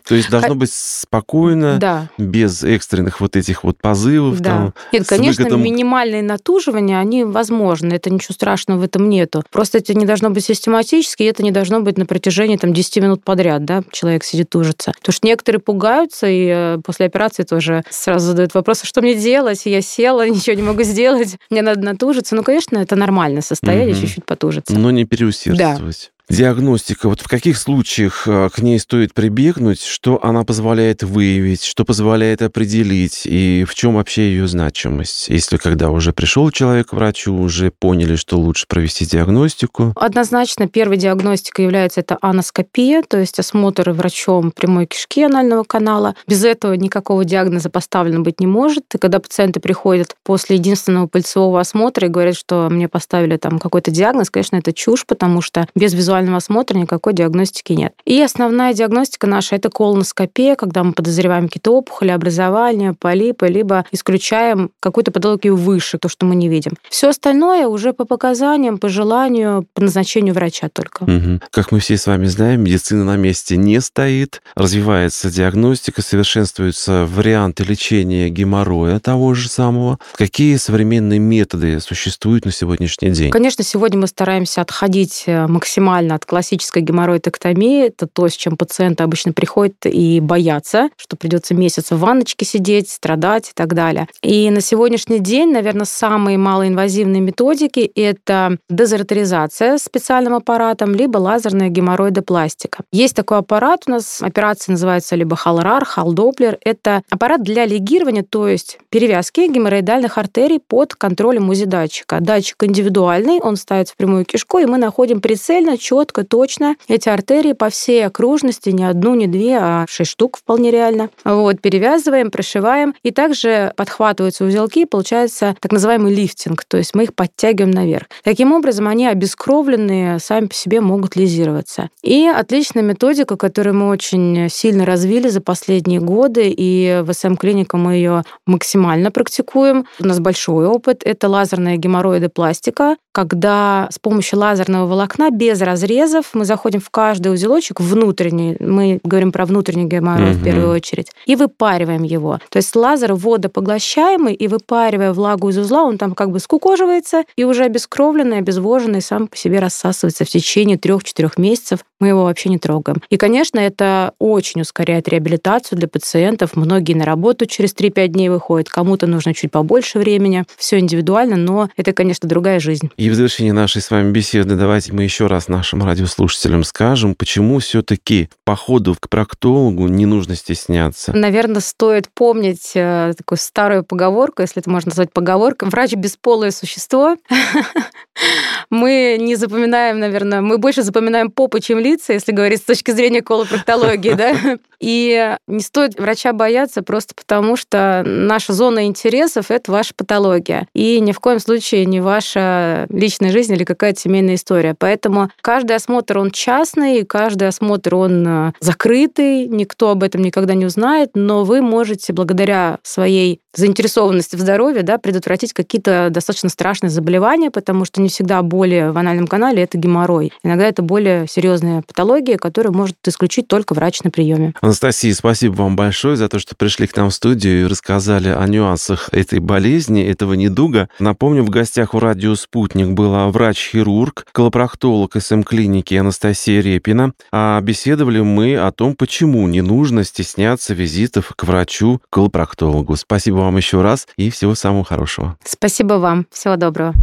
То 0.07 0.15
есть 0.15 0.29
должно 0.29 0.55
быть 0.55 0.71
спокойно, 0.71 1.77
Да. 1.79 2.09
без 2.17 2.63
экстренных 2.63 3.19
вот 3.21 3.35
этих 3.35 3.63
вот 3.63 3.77
позывов. 3.81 4.39
Да. 4.39 4.49
Там, 4.49 4.73
Нет, 4.93 5.07
конечно, 5.07 5.43
выгодом- 5.45 5.61
минимальные 5.61 6.23
натуживания, 6.23 6.97
они 6.99 7.23
возможны. 7.23 7.93
Это 7.93 8.09
ничего 8.09 8.33
страшного 8.33 8.79
в 8.79 8.83
этом 8.83 9.09
нету. 9.09 9.43
Просто 9.51 9.77
это 9.79 9.93
не 9.93 10.05
должно 10.05 10.29
быть 10.29 10.45
систематически, 10.45 11.23
и 11.23 11.25
это 11.25 11.43
не 11.43 11.51
должно 11.51 11.81
быть 11.81 11.97
на 11.97 12.05
протяжении 12.05 12.57
там, 12.57 12.73
10 12.73 12.97
минут 12.97 13.23
подряд, 13.23 13.65
да, 13.65 13.83
человек 13.91 14.23
сидит 14.23 14.49
тужится. 14.49 14.93
Потому 14.99 15.13
что 15.13 15.27
некоторые 15.27 15.59
пугаются, 15.59 16.27
и 16.27 16.47
э, 16.47 16.77
после 16.85 17.05
операции 17.07 17.43
тоже 17.43 17.83
сразу 17.89 18.27
задают 18.27 18.53
вопрос, 18.53 18.81
«А 18.83 18.85
что 18.85 19.01
мне 19.01 19.15
делать? 19.15 19.61
Я 19.65 19.81
села, 19.81 20.27
ничего 20.29 20.55
не 20.55 20.63
могу 20.63 20.83
сделать, 20.83 21.37
мне 21.49 21.61
надо 21.61 21.81
натужиться. 21.81 22.35
Ну, 22.35 22.43
конечно, 22.43 22.77
это 22.77 22.95
нормальное 22.95 23.41
состояние, 23.41 23.95
чуть-чуть 23.95 24.25
потужиться. 24.25 24.77
Но 24.77 24.91
не 24.91 25.00
переусердствовать. 25.05 26.11
Диагностика. 26.31 27.09
Вот 27.09 27.19
в 27.19 27.27
каких 27.27 27.57
случаях 27.57 28.25
э, 28.25 28.47
к 28.53 28.59
ней 28.59 28.79
стоит 28.79 29.13
прибегнуть? 29.13 29.83
Что 29.83 30.23
она 30.23 30.45
позволяет 30.45 31.03
выявить? 31.03 31.61
Что 31.61 31.83
позволяет 31.83 32.41
определить? 32.41 33.23
И 33.25 33.65
в 33.67 33.75
чем 33.75 33.95
вообще 33.95 34.29
ее 34.29 34.47
значимость? 34.47 35.27
Если 35.27 35.57
когда 35.57 35.89
уже 35.89 36.13
пришел 36.13 36.49
человек 36.49 36.87
к 36.87 36.93
врачу, 36.93 37.35
уже 37.35 37.69
поняли, 37.69 38.15
что 38.15 38.39
лучше 38.39 38.65
провести 38.65 39.05
диагностику. 39.05 39.91
Однозначно, 39.97 40.69
первой 40.69 40.95
диагностикой 40.95 41.65
является 41.65 41.99
это 41.99 42.17
аноскопия, 42.21 43.03
то 43.05 43.19
есть 43.19 43.37
осмотр 43.37 43.91
врачом 43.91 44.51
прямой 44.51 44.85
кишки 44.85 45.23
анального 45.23 45.65
канала. 45.65 46.15
Без 46.27 46.45
этого 46.45 46.73
никакого 46.75 47.25
диагноза 47.25 47.69
поставлено 47.69 48.21
быть 48.21 48.39
не 48.39 48.47
может. 48.47 48.85
И 48.95 48.97
когда 48.97 49.19
пациенты 49.19 49.59
приходят 49.59 50.15
после 50.23 50.55
единственного 50.55 51.07
пальцевого 51.07 51.59
осмотра 51.59 52.07
и 52.07 52.09
говорят, 52.09 52.37
что 52.37 52.69
мне 52.71 52.87
поставили 52.87 53.35
там 53.35 53.59
какой-то 53.59 53.91
диагноз, 53.91 54.29
конечно, 54.29 54.55
это 54.55 54.71
чушь, 54.71 55.05
потому 55.05 55.41
что 55.41 55.67
без 55.75 55.93
визуального 55.93 56.20
осмотра 56.29 56.77
никакой 56.77 57.13
диагностики 57.13 57.73
нет. 57.73 57.93
И 58.05 58.21
основная 58.21 58.73
диагностика 58.73 59.27
наша– 59.27 59.55
это 59.57 59.69
колоноскопия, 59.69 60.55
когда 60.55 60.83
мы 60.83 60.93
подозреваем 60.93 61.47
какие-то 61.47 61.71
опухоли, 61.71 62.09
образования, 62.09 62.93
полипы, 62.97 63.47
либо 63.47 63.85
исключаем 63.91 64.71
какую-то 64.79 65.11
патологию 65.11 65.55
выше, 65.55 65.97
то, 65.97 66.09
что 66.09 66.25
мы 66.25 66.35
не 66.35 66.49
видим. 66.49 66.73
Все 66.89 67.09
остальное 67.09 67.67
уже 67.67 67.93
по 67.93 68.05
показаниям, 68.05 68.77
по 68.77 68.89
желанию, 68.89 69.65
по 69.73 69.81
назначению 69.81 70.33
врача 70.33 70.69
только. 70.69 71.05
Мгм. 71.05 71.41
Как 71.51 71.71
мы 71.71 71.79
все 71.79 71.97
с 71.97 72.07
вами 72.07 72.25
знаем, 72.25 72.63
медицина 72.63 73.03
на 73.03 73.17
месте 73.17 73.57
не 73.57 73.79
стоит, 73.81 74.41
развивается 74.55 75.31
диагностика, 75.31 76.01
совершенствуются 76.01 77.05
варианты 77.05 77.63
лечения 77.63 78.29
геморроя 78.29 78.99
того 78.99 79.33
же 79.33 79.49
самого. 79.49 79.99
Какие 80.15 80.55
современные 80.57 81.19
методы 81.19 81.79
существуют 81.79 82.45
на 82.45 82.51
сегодняшний 82.51 83.09
день? 83.11 83.31
Конечно, 83.31 83.63
сегодня 83.63 83.99
мы 83.99 84.07
стараемся 84.07 84.61
отходить 84.61 85.23
э, 85.25 85.47
максимально 85.47 86.10
отдельно 86.11 86.15
от 86.15 86.25
классической 86.25 86.81
геморроидэктомии. 86.81 87.87
Это 87.87 88.07
то, 88.07 88.27
с 88.27 88.33
чем 88.33 88.57
пациенты 88.57 89.03
обычно 89.03 89.33
приходят 89.33 89.75
и 89.85 90.19
боятся, 90.19 90.89
что 90.97 91.15
придется 91.15 91.53
месяц 91.53 91.91
в 91.91 91.99
ванночке 91.99 92.45
сидеть, 92.45 92.89
страдать 92.89 93.49
и 93.49 93.51
так 93.53 93.73
далее. 93.73 94.07
И 94.21 94.49
на 94.49 94.61
сегодняшний 94.61 95.19
день, 95.19 95.51
наверное, 95.51 95.85
самые 95.85 96.37
малоинвазивные 96.37 97.21
методики– 97.21 97.91
это 97.95 98.57
дезартеризация 98.69 99.77
специальным 99.77 100.33
аппаратом, 100.33 100.93
либо 100.93 101.17
лазерная 101.17 101.69
геморроидопластика. 101.69 102.83
Есть 102.91 103.15
такой 103.15 103.37
аппарат 103.39 103.83
у 103.87 103.91
нас, 103.91 104.21
операция 104.21 104.73
называется 104.73 105.15
либо 105.15 105.35
халрар, 105.35 105.85
халдоплер. 105.85 106.57
Это 106.63 107.01
аппарат 107.09 107.43
для 107.43 107.65
легирования, 107.65 108.23
то 108.23 108.47
есть 108.47 108.77
перевязки 108.89 109.47
геморроидальных 109.47 110.17
артерий 110.17 110.59
под 110.59 110.95
контролем 110.95 111.49
УЗИ-датчика. 111.49 112.19
Датчик 112.19 112.63
индивидуальный, 112.63 113.39
он 113.39 113.55
ставится 113.55 113.93
в 113.93 113.97
прямую 113.97 114.25
кишку, 114.25 114.59
и 114.59 114.65
мы 114.65 114.77
находим 114.77 115.21
прицельно, 115.21 115.77
четко, 115.91 116.23
точно 116.23 116.77
эти 116.87 117.09
артерии 117.09 117.51
по 117.51 117.69
всей 117.69 118.05
окружности, 118.05 118.69
не 118.69 118.85
одну, 118.85 119.13
не 119.13 119.27
две, 119.27 119.57
а 119.59 119.85
шесть 119.89 120.11
штук 120.11 120.37
вполне 120.37 120.71
реально. 120.71 121.09
Вот, 121.25 121.59
перевязываем, 121.59 122.31
прошиваем, 122.31 122.95
и 123.03 123.11
также 123.11 123.73
подхватываются 123.75 124.45
узелки, 124.45 124.85
получается 124.85 125.53
так 125.59 125.73
называемый 125.73 126.13
лифтинг, 126.15 126.63
то 126.63 126.77
есть 126.77 126.95
мы 126.95 127.03
их 127.03 127.13
подтягиваем 127.13 127.71
наверх. 127.71 128.07
Таким 128.23 128.53
образом, 128.53 128.87
они 128.87 129.05
обескровленные, 129.05 130.19
сами 130.19 130.45
по 130.45 130.53
себе 130.53 130.79
могут 130.79 131.17
лизироваться. 131.17 131.89
И 132.01 132.25
отличная 132.25 132.83
методика, 132.83 133.35
которую 133.35 133.75
мы 133.75 133.89
очень 133.89 134.47
сильно 134.49 134.85
развили 134.85 135.27
за 135.27 135.41
последние 135.41 135.99
годы, 135.99 136.53
и 136.55 137.01
в 137.03 137.11
СМ-клинике 137.11 137.75
мы 137.75 137.95
ее 137.95 138.23
максимально 138.47 139.11
практикуем. 139.11 139.85
У 139.99 140.05
нас 140.05 140.21
большой 140.21 140.67
опыт. 140.67 141.01
Это 141.03 141.27
лазерная 141.27 141.75
геморроидопластика, 141.75 142.95
когда 143.11 143.89
с 143.91 143.99
помощью 143.99 144.39
лазерного 144.39 144.87
волокна 144.87 145.31
без 145.31 145.61
разрезов 145.81 146.29
мы 146.33 146.45
заходим 146.45 146.79
в 146.79 146.89
каждый 146.89 147.33
узелочек 147.33 147.79
внутренний, 147.79 148.55
мы 148.59 148.99
говорим 149.03 149.31
про 149.31 149.45
внутренний 149.45 149.85
геморрой 149.85 150.31
угу. 150.31 150.39
в 150.39 150.43
первую 150.43 150.69
очередь, 150.69 151.07
и 151.25 151.35
выпариваем 151.35 152.03
его. 152.03 152.39
То 152.49 152.57
есть 152.57 152.75
лазер 152.75 153.13
водопоглощаемый, 153.13 154.33
и 154.33 154.47
выпаривая 154.47 155.13
влагу 155.13 155.49
из 155.49 155.57
узла, 155.57 155.83
он 155.83 155.97
там 155.97 156.13
как 156.13 156.31
бы 156.31 156.39
скукоживается, 156.39 157.23
и 157.35 157.43
уже 157.43 157.63
обескровленный, 157.63 158.37
обезвоженный 158.37 159.01
сам 159.01 159.27
по 159.27 159.37
себе 159.37 159.59
рассасывается 159.59 160.25
в 160.25 160.29
течение 160.29 160.77
трех-четырех 160.77 161.37
месяцев. 161.37 161.79
Мы 161.99 162.09
его 162.09 162.23
вообще 162.23 162.49
не 162.49 162.57
трогаем. 162.57 163.01
И, 163.09 163.17
конечно, 163.17 163.59
это 163.59 164.13
очень 164.19 164.61
ускоряет 164.61 165.07
реабилитацию 165.07 165.77
для 165.77 165.87
пациентов. 165.87 166.55
Многие 166.55 166.93
на 166.93 167.05
работу 167.05 167.45
через 167.45 167.75
3-5 167.75 168.07
дней 168.07 168.29
выходят, 168.29 168.69
кому-то 168.69 169.07
нужно 169.07 169.33
чуть 169.33 169.51
побольше 169.51 169.99
времени. 169.99 170.45
Все 170.57 170.79
индивидуально, 170.79 171.35
но 171.35 171.69
это, 171.77 171.93
конечно, 171.93 172.27
другая 172.27 172.59
жизнь. 172.59 172.89
И 172.97 173.09
в 173.09 173.15
завершении 173.15 173.51
нашей 173.51 173.81
с 173.81 173.91
вами 173.91 174.11
беседы 174.11 174.55
давайте 174.55 174.93
мы 174.93 175.03
еще 175.03 175.27
раз 175.27 175.47
нашим 175.71 175.87
радиослушателям 175.87 176.63
скажем, 176.63 177.15
почему 177.15 177.59
все-таки 177.59 178.29
по 178.43 178.55
ходу 178.55 178.95
к 178.99 179.09
проктологу 179.09 179.87
не 179.87 180.05
нужно 180.05 180.35
стесняться. 180.35 181.13
Наверное, 181.15 181.61
стоит 181.61 182.09
помнить 182.13 182.71
э, 182.75 183.13
такую 183.17 183.37
старую 183.37 183.83
поговорку, 183.83 184.41
если 184.41 184.61
это 184.61 184.69
можно 184.69 184.89
назвать 184.89 185.13
поговоркой. 185.13 185.69
Врач 185.69 185.93
бесполое 185.93 186.51
существо. 186.51 187.15
Мы 188.69 189.17
не 189.19 189.35
запоминаем, 189.35 189.99
наверное, 189.99 190.41
мы 190.41 190.57
больше 190.57 190.83
запоминаем 190.83 191.29
попы, 191.29 191.59
чем 191.59 191.79
лица, 191.79 192.13
если 192.13 192.31
говорить 192.31 192.59
с 192.59 192.65
точки 192.65 192.91
зрения 192.91 193.21
колопроктологии, 193.21 194.13
да. 194.13 194.35
И 194.81 195.35
не 195.47 195.59
стоит 195.59 195.99
врача 195.99 196.33
бояться 196.33 196.81
просто 196.81 197.13
потому, 197.13 197.55
что 197.55 198.01
наша 198.03 198.53
зона 198.53 198.87
интересов– 198.87 199.45
это 199.51 199.71
ваша 199.71 199.93
патология. 199.95 200.67
И 200.73 200.99
ни 200.99 201.11
в 201.11 201.19
коем 201.19 201.39
случае 201.39 201.85
не 201.85 201.99
ваша 201.99 202.87
личная 202.89 203.31
жизнь 203.31 203.53
или 203.53 203.63
какая-то 203.63 203.99
семейная 203.99 204.35
история. 204.35 204.75
Поэтому 204.77 205.29
каждый 205.41 205.60
осмотр, 205.69 206.17
он 206.17 206.31
частный, 206.31 207.05
каждый 207.05 207.47
осмотр, 207.47 207.95
он 207.95 208.25
э, 208.27 208.53
закрытый, 208.59 209.47
никто 209.47 209.89
об 209.89 210.03
этом 210.03 210.21
никогда 210.21 210.53
не 210.53 210.65
узнает, 210.65 211.11
но 211.13 211.43
вы 211.43 211.61
можете 211.61 212.13
благодаря 212.13 212.79
своей 212.83 213.41
заинтересованности 213.53 214.35
в 214.35 214.39
здоровье 214.39 214.83
да, 214.83 214.97
предотвратить 214.97 215.53
какие-то 215.53 216.07
достаточно 216.09 216.49
страшные 216.49 216.89
заболевания, 216.89 217.51
потому 217.51 217.85
что 217.85 218.01
не 218.01 218.09
всегда 218.09 218.41
боли 218.41 218.89
в 218.91 218.97
анальном 218.97 219.27
канале– 219.27 219.63
это 219.63 219.77
геморрой. 219.77 220.31
Иногда 220.43 220.67
это 220.67 220.81
более 220.81 221.27
серьезная 221.27 221.83
патология, 221.85 222.37
которую 222.37 222.73
может 222.73 222.95
исключить 223.05 223.47
только 223.47 223.73
врач 223.73 224.03
на 224.03 224.09
приеме. 224.09 224.53
Анастасия, 224.61 225.13
спасибо 225.13 225.53
вам 225.53 225.75
большое 225.75 226.15
за 226.15 226.29
то, 226.29 226.39
что 226.39 226.55
пришли 226.55 226.87
к 226.87 226.95
нам 226.95 227.09
в 227.09 227.13
студию 227.13 227.61
и 227.61 227.67
рассказали 227.67 228.29
о 228.29 228.45
нюансах 228.47 229.09
этой 229.11 229.39
болезни, 229.39 230.03
этого 230.03 230.33
недуга. 230.33 230.89
Напомню, 230.99 231.43
в 231.43 231.49
гостях 231.49 231.93
у 231.93 231.99
радио 231.99 232.35
«Спутник» 232.35 232.89
была 232.89 233.27
врач-хирург, 233.29 234.25
колопроктолог 234.31 235.15
СМ-клиники 235.51 235.95
Анастасия 235.95 236.61
Репина. 236.61 237.11
А 237.31 237.59
беседовали 237.61 238.21
мы 238.21 238.55
о 238.55 238.71
том, 238.71 238.95
почему 238.95 239.45
не 239.47 239.61
нужно 239.61 240.03
стесняться 240.03 240.73
визитов 240.73 241.33
к 241.35 241.43
врачу-колопроктологу. 241.43 242.95
Спасибо 242.95 243.37
вам 243.37 243.57
еще 243.57 243.81
раз 243.81 244.07
и 244.15 244.29
всего 244.29 244.55
самого 244.55 244.85
хорошего. 244.85 245.37
Спасибо 245.43 245.95
вам. 245.95 246.25
Всего 246.31 246.55
доброго. 246.55 246.93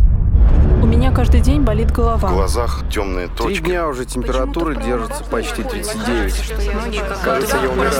У 0.82 0.86
меня 0.86 1.12
каждый 1.12 1.40
день 1.40 1.60
болит 1.60 1.90
голова. 1.92 2.28
В 2.28 2.34
глазах 2.34 2.84
темные 2.90 3.28
точки. 3.28 3.60
Три 3.60 3.70
дня 3.72 3.88
уже 3.88 4.06
температура 4.06 4.74
держится 4.74 5.24
почти 5.24 5.62
39. 5.62 6.52
Кажется, 7.22 7.56
я 7.62 7.70
умираю. 7.70 7.92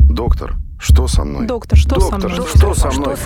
Доктор, 0.00 0.56
что 0.80 1.06
со 1.06 1.24
мной? 1.24 1.46
Доктор, 1.46 1.78
что 1.78 1.94
Доктор, 1.94 2.20
со 2.20 2.28
мной? 2.28 2.48
что 2.48 2.74
со 2.74 2.90
мной? 2.90 3.16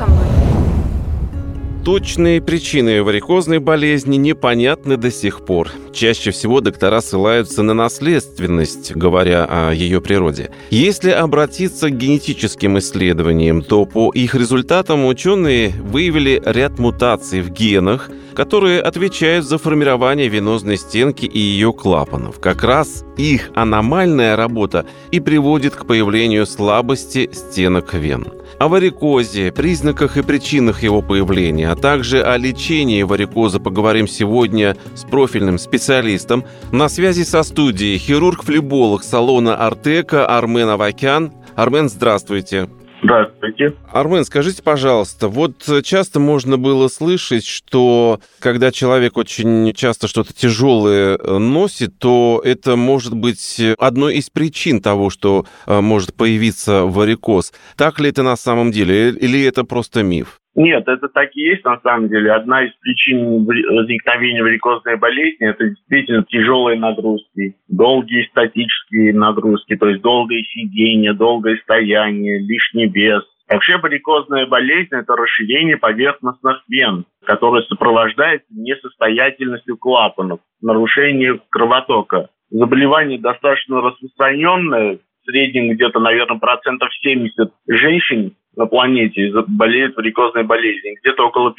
Точные 1.84 2.42
причины 2.42 3.02
варикозной 3.02 3.60
болезни 3.60 4.16
непонятны 4.16 4.96
до 4.96 5.10
сих 5.10 5.44
пор. 5.44 5.70
Чаще 5.92 6.32
всего 6.32 6.60
доктора 6.60 7.00
ссылаются 7.00 7.62
на 7.62 7.72
наследственность, 7.72 8.92
говоря 8.94 9.46
о 9.48 9.72
ее 9.72 10.00
природе. 10.00 10.50
Если 10.70 11.10
обратиться 11.10 11.88
к 11.88 11.96
генетическим 11.96 12.78
исследованиям, 12.78 13.62
то 13.62 13.86
по 13.86 14.10
их 14.12 14.34
результатам 14.34 15.06
ученые 15.06 15.70
выявили 15.70 16.42
ряд 16.44 16.78
мутаций 16.78 17.40
в 17.40 17.50
генах, 17.50 18.10
которые 18.34 18.80
отвечают 18.80 19.46
за 19.46 19.58
формирование 19.58 20.28
венозной 20.28 20.76
стенки 20.76 21.24
и 21.24 21.38
ее 21.38 21.72
клапанов. 21.72 22.38
Как 22.38 22.62
раз 22.62 23.04
их 23.16 23.50
аномальная 23.54 24.36
работа 24.36 24.86
и 25.10 25.20
приводит 25.20 25.74
к 25.74 25.86
появлению 25.86 26.46
слабости 26.46 27.30
стенок 27.32 27.94
вен 27.94 28.26
о 28.58 28.68
варикозе, 28.68 29.52
признаках 29.52 30.16
и 30.16 30.22
причинах 30.22 30.82
его 30.82 31.00
появления, 31.00 31.70
также 31.80 32.22
о 32.22 32.36
лечении 32.36 33.02
варикоза 33.02 33.60
поговорим 33.60 34.08
сегодня 34.08 34.76
с 34.94 35.04
профильным 35.04 35.58
специалистом. 35.58 36.44
На 36.72 36.88
связи 36.88 37.22
со 37.22 37.42
студией 37.42 37.98
хирург-флеболог 37.98 39.02
салона 39.02 39.56
«Артека» 39.56 40.26
Армен 40.26 40.68
Авакян. 40.68 41.32
Армен, 41.54 41.88
здравствуйте. 41.88 42.68
Здравствуйте. 43.02 43.74
Армен, 43.92 44.24
скажите, 44.24 44.62
пожалуйста, 44.62 45.28
вот 45.28 45.64
часто 45.84 46.18
можно 46.18 46.58
было 46.58 46.88
слышать, 46.88 47.46
что 47.46 48.20
когда 48.40 48.72
человек 48.72 49.16
очень 49.16 49.72
часто 49.72 50.08
что-то 50.08 50.32
тяжелое 50.32 51.16
э, 51.16 51.38
носит, 51.38 51.96
то 51.98 52.42
это 52.44 52.74
может 52.74 53.14
быть 53.14 53.60
одной 53.78 54.16
из 54.16 54.30
причин 54.30 54.80
того, 54.80 55.10
что 55.10 55.46
э, 55.66 55.80
может 55.80 56.14
появиться 56.14 56.82
варикоз. 56.84 57.52
Так 57.76 58.00
ли 58.00 58.08
это 58.08 58.24
на 58.24 58.36
самом 58.36 58.72
деле 58.72 59.10
или 59.10 59.44
это 59.44 59.62
просто 59.62 60.02
миф? 60.02 60.40
Нет, 60.58 60.88
это 60.88 61.08
так 61.08 61.30
и 61.36 61.40
есть 61.40 61.64
на 61.64 61.78
самом 61.82 62.08
деле. 62.08 62.32
Одна 62.32 62.64
из 62.64 62.72
причин 62.80 63.44
возникновения 63.44 64.42
варикозной 64.42 64.96
болезни– 64.96 65.46
это 65.48 65.68
действительно 65.68 66.24
тяжелые 66.24 66.76
нагрузки, 66.80 67.54
долгие 67.68 68.26
статические 68.30 69.14
нагрузки, 69.14 69.76
то 69.76 69.88
есть 69.88 70.02
долгое 70.02 70.42
сидение, 70.52 71.12
долгое 71.12 71.58
стояние, 71.58 72.40
лишний 72.40 72.88
вес. 72.88 73.22
Вообще 73.48 73.76
варикозная 73.76 74.46
болезнь– 74.46 74.88
это 74.90 75.14
расширение 75.14 75.76
поверхностных 75.76 76.64
вен, 76.68 77.04
которое 77.24 77.62
сопровождается 77.62 78.48
несостоятельностью 78.50 79.76
клапанов, 79.76 80.40
нарушением 80.60 81.40
кровотока. 81.50 82.30
Заболевание 82.50 83.20
достаточно 83.20 83.80
распространенное, 83.80 84.96
в 84.96 85.30
среднем 85.30 85.72
где-то, 85.74 86.00
наверное, 86.00 86.40
процентов 86.40 86.88
70 87.00 87.52
женщин 87.68 88.34
на 88.58 88.66
планете 88.66 89.32
болеют 89.46 89.96
варикозной 89.96 90.42
болезнью. 90.42 90.96
Где-то 91.02 91.28
около 91.28 91.54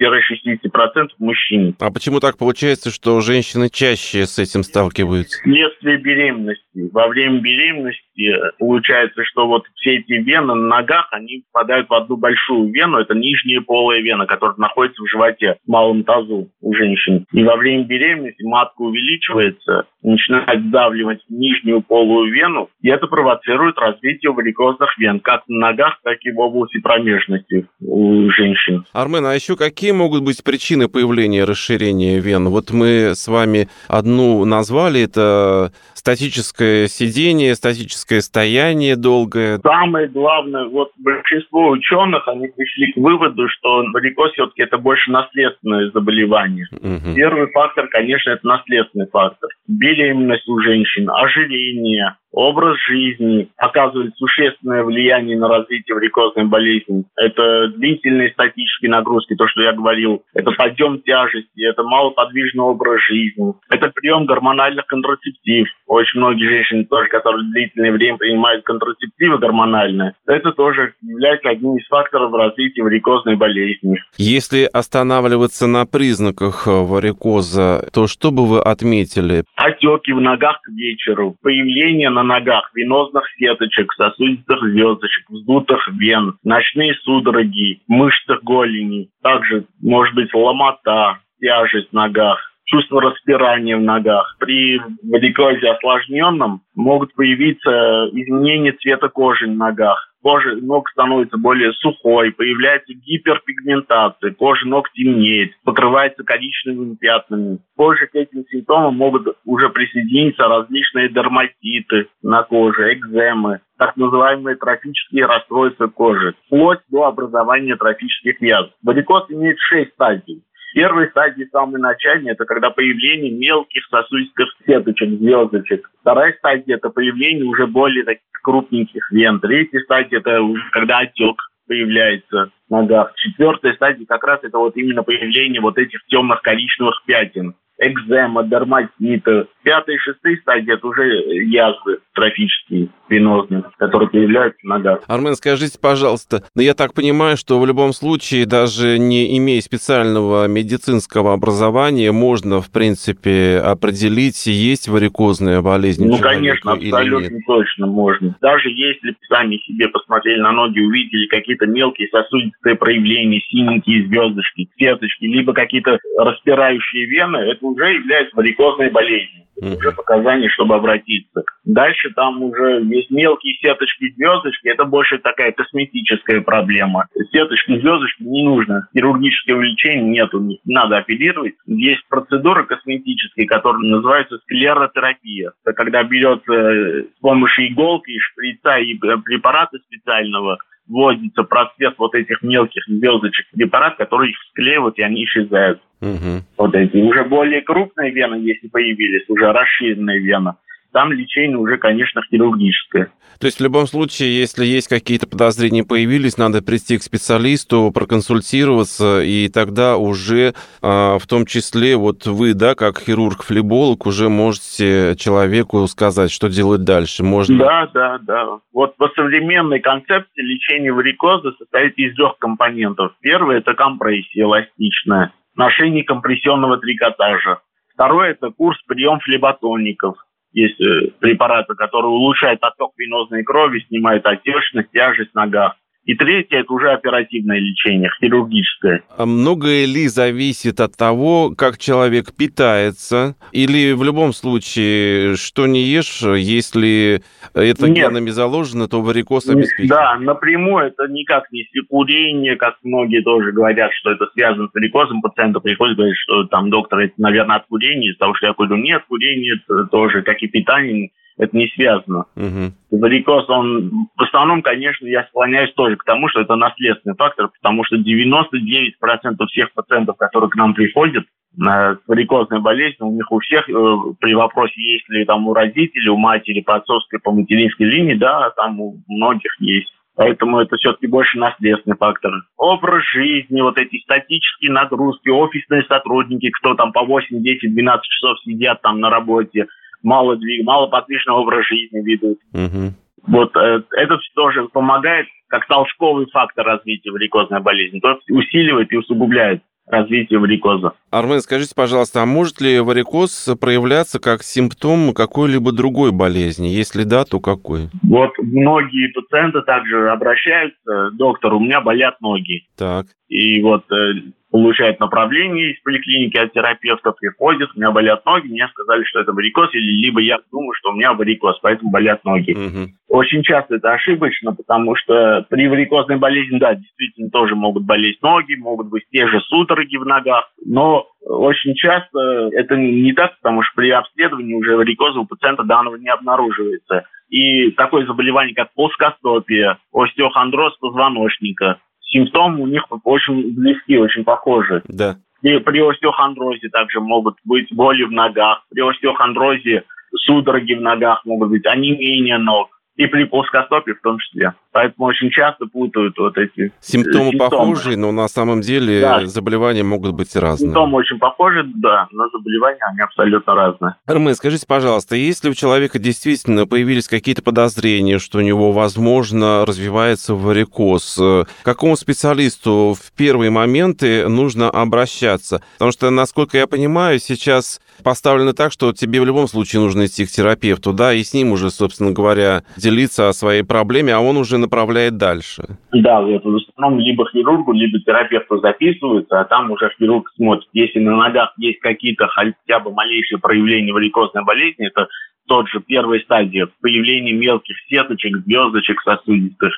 50-60% 0.00 1.08
мужчин. 1.18 1.76
А 1.78 1.90
почему 1.90 2.20
так 2.20 2.38
получается, 2.38 2.90
что 2.90 3.20
женщины 3.20 3.68
чаще 3.70 4.26
с 4.26 4.38
этим 4.38 4.62
сталкиваются? 4.62 5.40
Вследствие 5.40 5.98
беременности. 5.98 6.62
Во 6.92 7.08
время 7.08 7.40
беременности 7.40 8.34
получается, 8.58 9.22
что 9.24 9.46
вот 9.46 9.64
все 9.74 9.96
эти 9.96 10.12
вены 10.12 10.54
на 10.54 10.78
ногах, 10.78 11.08
они 11.12 11.44
попадают 11.52 11.88
в 11.88 11.94
одну 11.94 12.16
большую 12.16 12.72
вену. 12.72 12.98
Это 12.98 13.14
нижняя 13.14 13.60
полая 13.60 14.00
вена, 14.00 14.26
которая 14.26 14.56
находится 14.56 15.02
в 15.02 15.08
животе, 15.08 15.56
в 15.66 15.70
малом 15.70 16.02
тазу 16.02 16.48
у 16.60 16.74
женщин. 16.74 17.26
И 17.32 17.44
во 17.44 17.56
время 17.56 17.84
беременности 17.84 18.42
матка 18.42 18.80
увеличивается, 18.80 19.86
начинает 20.02 20.64
сдавливать 20.64 21.20
нижнюю 21.28 21.82
полую 21.82 22.32
вену, 22.32 22.70
и 22.80 22.88
это 22.88 23.06
провоцирует 23.06 23.76
развитие 23.78 24.32
варикозных 24.32 24.96
вен, 24.98 25.20
как 25.20 25.42
на 25.48 25.68
ногах, 25.68 26.00
так 26.02 26.18
и 26.22 26.37
в 26.38 26.40
области 26.40 26.78
промежности 26.78 27.66
у 27.80 28.30
женщин. 28.30 28.84
Армен, 28.92 29.26
а 29.26 29.34
еще 29.34 29.56
какие 29.56 29.90
могут 29.90 30.22
быть 30.22 30.44
причины 30.44 30.88
появления 30.88 31.42
расширения 31.42 32.20
вен? 32.20 32.48
Вот 32.48 32.70
мы 32.70 33.16
с 33.16 33.26
вами 33.26 33.68
одну 33.88 34.44
назвали, 34.44 35.02
это 35.02 35.72
статическое 35.94 36.86
сидение, 36.86 37.56
статическое 37.56 38.20
стояние 38.20 38.94
долгое. 38.94 39.58
Самое 39.64 40.06
главное, 40.06 40.66
вот 40.66 40.92
большинство 40.98 41.70
ученых, 41.70 42.28
они 42.28 42.46
пришли 42.46 42.92
к 42.92 42.96
выводу, 42.96 43.48
что 43.48 43.82
варикоз 43.92 44.30
все-таки 44.32 44.62
это 44.62 44.78
больше 44.78 45.10
наследственное 45.10 45.90
заболевание. 45.90 46.68
Угу. 46.70 47.16
Первый 47.16 47.50
фактор, 47.50 47.88
конечно, 47.88 48.30
это 48.30 48.46
наследственный 48.46 49.08
фактор. 49.10 49.50
Беременность 49.66 50.48
у 50.48 50.60
женщин, 50.60 51.10
ожирение, 51.10 52.14
образ 52.32 52.76
жизни 52.88 53.48
оказывает 53.56 54.14
существенное 54.16 54.84
влияние 54.84 55.38
на 55.38 55.48
развитие 55.48 55.94
варикозной 55.94 56.44
болезни. 56.44 57.04
Это 57.16 57.68
длительные 57.68 58.30
статические 58.30 58.90
нагрузки, 58.90 59.34
то, 59.34 59.46
что 59.48 59.62
я 59.62 59.72
говорил, 59.72 60.22
это 60.34 60.50
подъем 60.52 61.00
тяжести, 61.00 61.62
это 61.64 61.82
малоподвижный 61.82 62.64
образ 62.64 63.00
жизни, 63.08 63.54
это 63.70 63.90
прием 63.94 64.26
гормональных 64.26 64.86
контрацептив. 64.86 65.68
Очень 65.86 66.20
многие 66.20 66.48
женщины 66.48 66.84
тоже, 66.84 67.08
которые 67.08 67.50
длительное 67.50 67.92
время 67.92 68.18
принимают 68.18 68.64
контрацептивы 68.64 69.38
гормональные, 69.38 70.14
это 70.26 70.52
тоже 70.52 70.94
является 71.02 71.48
одним 71.48 71.76
из 71.76 71.86
факторов 71.88 72.32
развития 72.32 72.82
варикозной 72.82 73.36
болезни. 73.36 73.98
Если 74.16 74.68
останавливаться 74.72 75.66
на 75.66 75.86
признаках 75.86 76.66
варикоза, 76.66 77.88
то 77.92 78.06
что 78.06 78.30
бы 78.30 78.46
вы 78.46 78.60
отметили? 78.60 79.44
Отеки 79.56 80.12
в 80.12 80.20
ногах 80.20 80.60
к 80.62 80.68
вечеру, 80.68 81.36
появление 81.42 82.10
на 82.18 82.24
ногах 82.24 82.70
венозных 82.74 83.24
сеточек, 83.38 83.92
сосудистых 83.92 84.60
звездочек, 84.60 85.30
вздутых 85.30 85.88
вен, 85.98 86.34
ночные 86.42 86.94
судороги, 87.04 87.80
мышцах 87.86 88.42
голени. 88.42 89.10
Также 89.22 89.66
может 89.80 90.14
быть 90.16 90.34
ломота, 90.34 91.18
тяжесть 91.40 91.90
в 91.90 91.92
ногах, 91.92 92.40
чувство 92.64 93.00
распирания 93.00 93.76
в 93.76 93.82
ногах. 93.82 94.36
При 94.40 94.80
варикозе 95.04 95.70
осложненном 95.70 96.62
могут 96.74 97.14
появиться 97.14 98.08
изменения 98.12 98.72
цвета 98.72 99.08
кожи 99.08 99.46
на 99.46 99.68
ногах 99.68 100.07
кожа 100.22 100.56
ног 100.56 100.88
становится 100.90 101.36
более 101.38 101.72
сухой, 101.74 102.32
появляется 102.32 102.92
гиперпигментация, 102.94 104.32
кожа 104.34 104.66
ног 104.66 104.90
темнеет, 104.92 105.52
покрывается 105.64 106.24
коричневыми 106.24 106.94
пятнами. 106.96 107.58
Позже 107.76 108.06
к 108.06 108.14
этим 108.14 108.44
симптомам 108.50 108.96
могут 108.96 109.36
уже 109.44 109.68
присоединиться 109.68 110.48
различные 110.48 111.08
дерматиты 111.08 112.08
на 112.22 112.42
коже, 112.42 112.94
экземы, 112.94 113.60
так 113.78 113.96
называемые 113.96 114.56
трофические 114.56 115.26
расстройства 115.26 115.86
кожи, 115.86 116.34
вплоть 116.46 116.80
до 116.90 117.04
образования 117.04 117.76
трофических 117.76 118.40
язв. 118.42 118.72
Варикоз 118.82 119.30
имеет 119.30 119.58
шесть 119.60 119.92
стадий. 119.92 120.42
Первой 120.74 121.08
стадии, 121.08 121.48
самой 121.50 121.80
начальной, 121.80 122.32
это 122.32 122.44
когда 122.44 122.70
появление 122.70 123.32
мелких 123.32 123.84
сосудистых 123.90 124.48
сеточек, 124.66 125.08
звездочек. 125.18 125.90
Вторая 126.00 126.34
стадия– 126.34 126.76
это 126.76 126.90
появление 126.90 127.44
уже 127.44 127.66
более 127.66 128.04
таких 128.04 128.22
крупненьких 128.42 129.10
вен. 129.10 129.40
Третья 129.40 129.80
стадия– 129.80 130.18
это 130.20 130.40
когда 130.72 130.98
отек 130.98 131.36
появляется 131.66 132.50
в 132.68 132.70
ногах. 132.70 133.12
Четвертая 133.16 133.74
стадия 133.74 134.06
как 134.06 134.24
раз 134.24 134.40
это 134.42 134.58
вот 134.58 134.76
именно 134.76 135.02
появление 135.02 135.60
вот 135.60 135.78
этих 135.78 136.04
темных 136.06 136.42
коричневых 136.42 137.02
пятен 137.06 137.54
экзема, 137.78 138.44
дерматиты. 138.44 139.46
Пятая 139.68 139.96
и 139.96 139.98
шестая 139.98 140.34
стадии– 140.38 140.72
это 140.74 140.86
уже 140.86 141.04
язвы 141.44 141.98
трофические, 142.14 142.88
венозные, 143.10 143.64
которые 143.76 144.08
появляются 144.08 144.66
на 144.66 144.78
ногах. 144.78 145.00
Армен, 145.06 145.34
скажите, 145.34 145.78
пожалуйста, 145.78 146.42
но 146.54 146.62
я 146.62 146.72
так 146.72 146.94
понимаю, 146.94 147.36
что 147.36 147.60
в 147.60 147.66
любом 147.66 147.92
случае, 147.92 148.46
даже 148.46 148.98
не 148.98 149.36
имея 149.36 149.60
специального 149.60 150.48
медицинского 150.48 151.34
образования, 151.34 152.12
можно, 152.12 152.62
в 152.62 152.72
принципе, 152.72 153.58
определить, 153.62 154.46
есть 154.46 154.88
варикозная 154.88 155.60
болезнь 155.60 156.08
Ну, 156.08 156.16
конечно, 156.16 156.72
абсолютно 156.72 157.38
точно 157.46 157.86
можно. 157.88 158.34
Даже 158.40 158.70
если 158.70 159.16
сами 159.28 159.58
себе 159.66 159.88
посмотрели 159.88 160.40
на 160.40 160.52
ноги, 160.52 160.80
увидели 160.80 161.26
какие-то 161.26 161.66
мелкие 161.66 162.08
сосудистые 162.08 162.76
проявления, 162.76 163.42
синенькие 163.50 164.06
звездочки, 164.06 164.70
сеточки, 164.78 165.24
либо 165.26 165.52
какие-то 165.52 165.98
распирающие 166.16 167.04
вены, 167.04 167.36
это 167.36 167.66
уже 167.66 167.92
является 167.92 168.34
варикозной 168.34 168.90
болезнью. 168.90 169.44
Это 169.60 169.76
уже 169.76 169.92
показания, 169.92 170.48
чтобы 170.48 170.74
обратиться. 170.74 171.44
Дальше 171.64 172.10
там 172.14 172.42
уже 172.42 172.82
есть 172.84 173.10
мелкие 173.10 173.54
сеточки, 173.60 174.12
звездочки. 174.14 174.68
Это 174.68 174.84
больше 174.84 175.18
такая 175.18 175.52
косметическая 175.52 176.40
проблема. 176.40 177.06
Сеточки, 177.32 177.78
звездочки 177.78 178.22
не 178.22 178.44
нужно. 178.44 178.88
Хирургического 178.94 179.60
лечения 179.60 180.02
нету. 180.02 180.40
Не 180.40 180.60
надо 180.64 180.98
оперировать. 180.98 181.54
Есть 181.66 182.06
процедуры 182.08 182.64
косметические, 182.64 183.46
которые 183.46 183.90
называются 183.90 184.38
склеротерапия. 184.38 185.52
Это 185.64 185.74
когда 185.74 186.02
берется 186.04 186.52
э, 186.52 187.04
с 187.16 187.20
помощью 187.20 187.68
иголки, 187.68 188.18
шприца 188.18 188.78
и 188.78 188.94
э, 188.94 189.18
препарата 189.24 189.78
специального 189.78 190.58
вводится 190.88 191.42
просвет 191.44 191.94
вот 191.98 192.14
этих 192.14 192.42
мелких 192.42 192.82
звездочек 192.86 193.46
препарат, 193.52 193.96
которые 193.96 194.30
их 194.30 194.36
склеивают, 194.50 194.98
и 194.98 195.02
они 195.02 195.24
исчезают. 195.24 195.80
Угу. 196.00 196.44
Вот 196.56 196.74
эти. 196.74 196.96
Уже 196.96 197.24
более 197.24 197.62
крупные 197.62 198.10
вены, 198.10 198.36
если 198.36 198.68
появились, 198.68 199.28
уже 199.28 199.52
расширенная 199.52 200.18
вена, 200.18 200.56
там 200.92 201.12
лечение 201.12 201.58
уже, 201.58 201.76
конечно, 201.76 202.22
хирургическое. 202.22 203.12
То 203.40 203.46
есть 203.46 203.60
в 203.60 203.62
любом 203.62 203.86
случае, 203.86 204.36
если 204.36 204.64
есть 204.64 204.88
какие-то 204.88 205.28
подозрения 205.28 205.84
появились, 205.84 206.38
надо 206.38 206.60
прийти 206.60 206.98
к 206.98 207.02
специалисту, 207.02 207.92
проконсультироваться, 207.94 209.22
и 209.22 209.48
тогда 209.48 209.96
уже 209.96 210.54
а, 210.82 211.18
в 211.18 211.26
том 211.26 211.46
числе 211.46 211.96
вот 211.96 212.26
вы, 212.26 212.54
да, 212.54 212.74
как 212.74 212.98
хирург-флеболог, 212.98 214.06
уже 214.06 214.28
можете 214.28 215.14
человеку 215.16 215.86
сказать, 215.86 216.32
что 216.32 216.48
делать 216.48 216.82
дальше. 216.82 217.22
Можно... 217.22 217.58
Да, 217.58 217.90
да, 217.94 218.18
да. 218.18 218.58
Вот 218.72 218.96
по 218.96 219.08
современной 219.10 219.78
концепции 219.78 220.42
лечения 220.42 220.92
варикоза 220.92 221.52
состоит 221.58 221.96
из 221.96 222.16
трех 222.16 222.38
компонентов. 222.38 223.12
Первый– 223.20 223.58
это 223.58 223.74
компрессия 223.74 224.44
эластичная, 224.44 225.32
ношение 225.54 226.02
компрессионного 226.02 226.78
трикотажа. 226.78 227.60
Второй– 227.94 228.30
это 228.30 228.50
курс 228.50 228.78
прием 228.88 229.20
флеботоников– 229.20 230.16
есть 230.58 230.80
э, 230.80 231.10
препараты, 231.20 231.74
которые 231.74 232.10
улучшают 232.10 232.62
отток 232.62 232.92
венозной 232.96 233.44
крови, 233.44 233.84
снимают 233.88 234.26
отечность, 234.26 234.90
тяжесть 234.92 235.32
в 235.32 235.34
ногах. 235.34 235.76
И 236.08 236.14
третье– 236.14 236.60
это 236.60 236.72
уже 236.72 236.90
оперативное 236.90 237.58
лечение, 237.58 238.10
хирургическое. 238.18 239.02
А 239.14 239.26
многое 239.26 239.84
ли 239.84 240.08
зависит 240.08 240.80
от 240.80 240.96
того, 240.96 241.52
как 241.54 241.76
человек 241.76 242.34
питается? 242.34 243.36
Или 243.52 243.92
в 243.92 244.02
любом 244.02 244.32
случае, 244.32 245.36
что 245.36 245.66
не 245.66 245.82
ешь, 245.82 246.22
если 246.22 247.20
это 247.52 247.90
Нет. 247.90 248.08
генами 248.08 248.30
заложено, 248.30 248.88
то 248.88 249.02
варикоз 249.02 249.50
обеспечен? 249.50 249.90
Да, 249.90 250.16
напрямую 250.18 250.86
это 250.86 251.08
никак 251.08 251.52
не 251.52 251.66
курение, 251.86 252.56
как 252.56 252.78
многие 252.82 253.22
тоже 253.22 253.52
говорят, 253.52 253.92
что 253.92 254.10
это 254.10 254.28
связано 254.32 254.68
с 254.68 254.74
варикозом. 254.74 255.20
Пациенты 255.20 255.60
приходят 255.60 255.98
говорят, 255.98 256.16
что 256.16 256.44
там 256.44 256.70
доктор, 256.70 257.00
это, 257.00 257.12
наверное, 257.18 257.56
от 257.56 257.66
курения, 257.66 258.08
из-за 258.08 258.20
того, 258.20 258.34
что 258.34 258.46
я 258.46 258.54
курю. 258.54 258.76
Нет, 258.76 259.02
курение 259.08 259.56
это 259.56 259.84
тоже, 259.84 260.22
как 260.22 260.42
и 260.42 260.48
питание, 260.48 261.10
это 261.38 261.56
не 261.56 261.68
связано. 261.68 262.24
Угу. 262.36 262.98
Варикоз, 262.98 263.48
он 263.48 264.08
в 264.16 264.22
основном, 264.22 264.62
конечно, 264.62 265.06
я 265.06 265.24
склоняюсь 265.24 265.72
тоже 265.74 265.96
к 265.98 266.04
тому, 266.04 266.28
что 266.28 266.40
это 266.40 266.56
наследственный 266.56 267.16
фактор, 267.16 267.48
потому 267.48 267.84
что 267.84 267.96
99% 267.96 269.46
всех 269.50 269.72
пациентов, 269.72 270.16
которые 270.16 270.50
к 270.50 270.56
нам 270.56 270.74
приходят 270.74 271.24
с 271.56 271.98
варикозной 272.06 272.60
болезнью, 272.60 273.08
у 273.08 273.14
них 273.14 273.30
у 273.32 273.40
всех 273.40 273.68
э, 273.68 273.72
при 274.20 274.34
вопросе, 274.34 274.74
есть 274.76 275.08
ли 275.08 275.24
там 275.24 275.48
у 275.48 275.54
родителей, 275.54 276.08
у 276.08 276.16
матери 276.16 276.60
по 276.60 276.76
отцовской, 276.76 277.18
по 277.18 277.32
материнской 277.32 277.86
линии, 277.86 278.14
да, 278.14 278.50
там 278.50 278.80
у 278.80 278.96
многих 279.08 279.50
есть. 279.60 279.92
Поэтому 280.14 280.58
это 280.58 280.76
все-таки 280.76 281.06
больше 281.06 281.38
наследственный 281.38 281.96
фактор. 281.96 282.32
Образ 282.56 283.04
жизни, 283.04 283.60
вот 283.60 283.78
эти 283.78 284.00
статические 284.02 284.72
нагрузки, 284.72 285.28
офисные 285.28 285.84
сотрудники, 285.84 286.50
кто 286.50 286.74
там 286.74 286.92
по 286.92 287.04
8, 287.04 287.40
10, 287.40 287.72
12 287.72 288.02
часов 288.04 288.40
сидят 288.42 288.82
там 288.82 288.98
на 288.98 289.10
работе, 289.10 289.66
мало 290.02 290.36
двиг, 290.36 290.64
мало 290.66 290.88
подвижный 290.88 291.34
образ 291.34 291.66
жизни 291.66 292.00
ведут. 292.00 292.38
Угу. 292.52 292.94
Вот 293.26 293.54
э, 293.56 293.82
это 293.96 294.18
тоже 294.34 294.68
помогает 294.68 295.26
как 295.48 295.66
толчковый 295.66 296.26
фактор 296.26 296.66
развития 296.66 297.10
варикозной 297.10 297.60
болезни, 297.60 298.00
то 298.00 298.10
есть 298.10 298.30
усиливает 298.30 298.92
и 298.92 298.96
усугубляет 298.96 299.62
развитие 299.90 300.38
варикоза. 300.38 300.92
Армен, 301.10 301.40
скажите, 301.40 301.74
пожалуйста, 301.74 302.22
а 302.22 302.26
может 302.26 302.60
ли 302.60 302.80
варикоз 302.80 303.48
проявляться 303.60 304.20
как 304.20 304.42
симптом 304.42 305.14
какой-либо 305.14 305.72
другой 305.72 306.12
болезни? 306.12 306.66
Если 306.66 307.04
да, 307.04 307.24
то 307.24 307.40
какой? 307.40 307.88
Вот 308.02 308.30
многие 308.38 309.10
пациенты 309.12 309.62
также 309.62 310.10
обращаются, 310.10 311.10
доктор, 311.12 311.54
у 311.54 311.60
меня 311.60 311.80
болят 311.80 312.20
ноги. 312.20 312.66
Так. 312.76 313.06
И 313.28 313.62
вот 313.62 313.90
э, 313.90 314.32
получают 314.50 314.98
направление 315.00 315.72
из 315.72 315.80
поликлиники 315.82 316.36
от 316.36 316.52
терапевта, 316.52 317.12
приходят, 317.12 317.70
у 317.74 317.78
меня 317.78 317.90
болят 317.90 318.24
ноги, 318.24 318.48
мне 318.48 318.66
сказали, 318.68 319.04
что 319.04 319.20
это 319.20 319.32
варикоз, 319.32 319.74
или 319.74 320.02
либо 320.02 320.20
я 320.20 320.38
думаю, 320.50 320.72
что 320.74 320.90
у 320.90 320.94
меня 320.94 321.12
варикоз, 321.12 321.58
поэтому 321.60 321.90
болят 321.90 322.24
ноги. 322.24 322.52
Мгм. 322.52 322.92
Очень 323.08 323.42
часто 323.42 323.76
это 323.76 323.92
ошибочно, 323.92 324.54
потому 324.54 324.94
что 324.96 325.46
при 325.48 325.68
варикозной 325.68 326.16
болезни, 326.16 326.58
да, 326.58 326.74
действительно 326.74 327.30
тоже 327.30 327.54
могут 327.54 327.84
болеть 327.84 328.22
ноги, 328.22 328.54
могут 328.54 328.88
быть 328.88 329.04
те 329.10 329.26
же 329.28 329.40
судороги 329.48 329.96
в 329.96 330.04
ногах, 330.04 330.50
но 330.64 331.06
очень 331.24 331.74
часто 331.74 332.18
это 332.52 332.76
не 332.76 333.12
так, 333.12 333.36
потому 333.40 333.62
что 333.62 333.72
при 333.76 333.90
обследовании 333.90 334.54
уже 334.54 334.76
варикоза 334.76 335.20
у 335.20 335.26
пациента 335.26 335.64
данного 335.64 335.96
не 335.96 336.08
обнаруживается. 336.08 337.04
И 337.28 337.70
такое 337.72 338.06
заболевание, 338.06 338.54
как 338.54 338.72
плоскостопие, 338.72 339.76
остеохондроз 339.92 340.76
позвоночника, 340.78 341.78
симптомы 342.08 342.62
у 342.62 342.66
них 342.66 342.84
очень 343.04 343.54
близки, 343.54 343.96
очень 343.98 344.24
похожи. 344.24 344.82
Да. 344.88 345.16
И 345.42 345.58
при 345.58 345.80
остеохондрозе 345.80 346.68
также 346.68 347.00
могут 347.00 347.36
быть 347.44 347.72
боли 347.72 348.02
в 348.02 348.10
ногах. 348.10 348.64
При 348.70 348.80
остеохондрозе 348.80 349.84
судороги 350.16 350.74
в 350.74 350.80
ногах 350.80 351.24
могут 351.24 351.50
быть, 351.50 351.66
онемение 351.66 352.38
ног. 352.38 352.70
И 352.96 353.06
при 353.06 353.24
плоскостопии 353.24 353.92
в 353.92 354.00
том 354.02 354.18
числе. 354.18 354.54
Поэтому 354.70 355.06
очень 355.08 355.30
часто 355.30 355.64
путают 355.66 356.16
вот 356.18 356.36
эти 356.36 356.66
э, 356.66 356.70
Симптомы 356.80 357.30
симптомы. 357.30 357.50
похожие, 357.50 357.96
но 357.96 358.12
на 358.12 358.28
самом 358.28 358.60
деле 358.60 359.00
Да. 359.00 359.26
заболевания 359.26 359.82
могут 359.82 360.12
быть 360.12 360.36
разные. 360.36 360.68
Симптомы 360.68 360.98
очень 360.98 361.18
похожи, 361.18 361.64
да, 361.76 362.06
но 362.12 362.28
заболевания 362.28 362.78
они 362.90 363.00
абсолютно 363.00 363.54
разные. 363.54 363.94
Армен, 364.06 364.34
скажите, 364.34 364.66
пожалуйста, 364.66 365.16
если 365.16 365.48
у 365.48 365.54
человека 365.54 365.98
действительно 365.98 366.66
появились 366.66 367.08
какие-то 367.08 367.42
подозрения, 367.42 368.18
что 368.18 368.38
у 368.38 368.42
него, 368.42 368.72
возможно, 368.72 369.64
развивается 369.66 370.34
варикоз, 370.34 371.16
э, 371.18 371.44
к 371.62 371.64
какому 371.64 371.96
специалисту 371.96 372.94
в 373.00 373.12
первые 373.16 373.50
моменты 373.50 374.28
нужно 374.28 374.68
обращаться? 374.70 375.62
Потому 375.74 375.92
что, 375.92 376.10
насколько 376.10 376.58
я 376.58 376.66
понимаю, 376.66 377.18
сейчас 377.18 377.80
поставлено 378.02 378.52
так, 378.52 378.70
что 378.70 378.92
тебе 378.92 379.20
в 379.20 379.24
любом 379.24 379.48
случае 379.48 379.80
нужно 379.80 380.06
идти 380.06 380.26
к 380.26 380.30
терапевту, 380.30 380.92
да, 380.92 381.14
и 381.14 381.24
с 381.24 381.32
ним 381.32 381.52
уже, 381.52 381.70
собственно 381.70 382.12
говоря, 382.12 382.62
делиться 382.76 383.28
о 383.28 383.32
своей 383.32 383.62
проблеме, 383.62 384.14
а 384.14 384.20
он 384.20 384.36
уже 384.36 384.57
направляет 384.58 385.16
дальше. 385.16 385.62
Да, 385.92 386.20
вот 386.20 386.44
в 386.44 386.56
основном 386.56 387.00
либо 387.00 387.28
хирургу, 387.30 387.72
либо 387.72 387.98
терапевту 388.00 388.58
записываются, 388.58 389.40
а 389.40 389.44
там 389.44 389.70
уже 389.70 389.90
хирург 389.98 390.30
смотрит. 390.36 390.68
Если 390.72 390.98
на 390.98 391.16
ногах 391.16 391.52
есть 391.56 391.80
какие-то 391.80 392.28
хотя 392.28 392.80
бы 392.80 392.92
малейшие 392.92 393.38
проявления 393.38 393.92
варикозной 393.92 394.44
болезни, 394.44 394.86
это 394.86 395.08
тот 395.46 395.68
же 395.68 395.80
первая 395.80 396.20
стадия 396.20 396.68
появления 396.80 397.32
мелких 397.32 397.76
сеточек, 397.88 398.36
звездочек 398.44 399.00
сосудистых, 399.02 399.72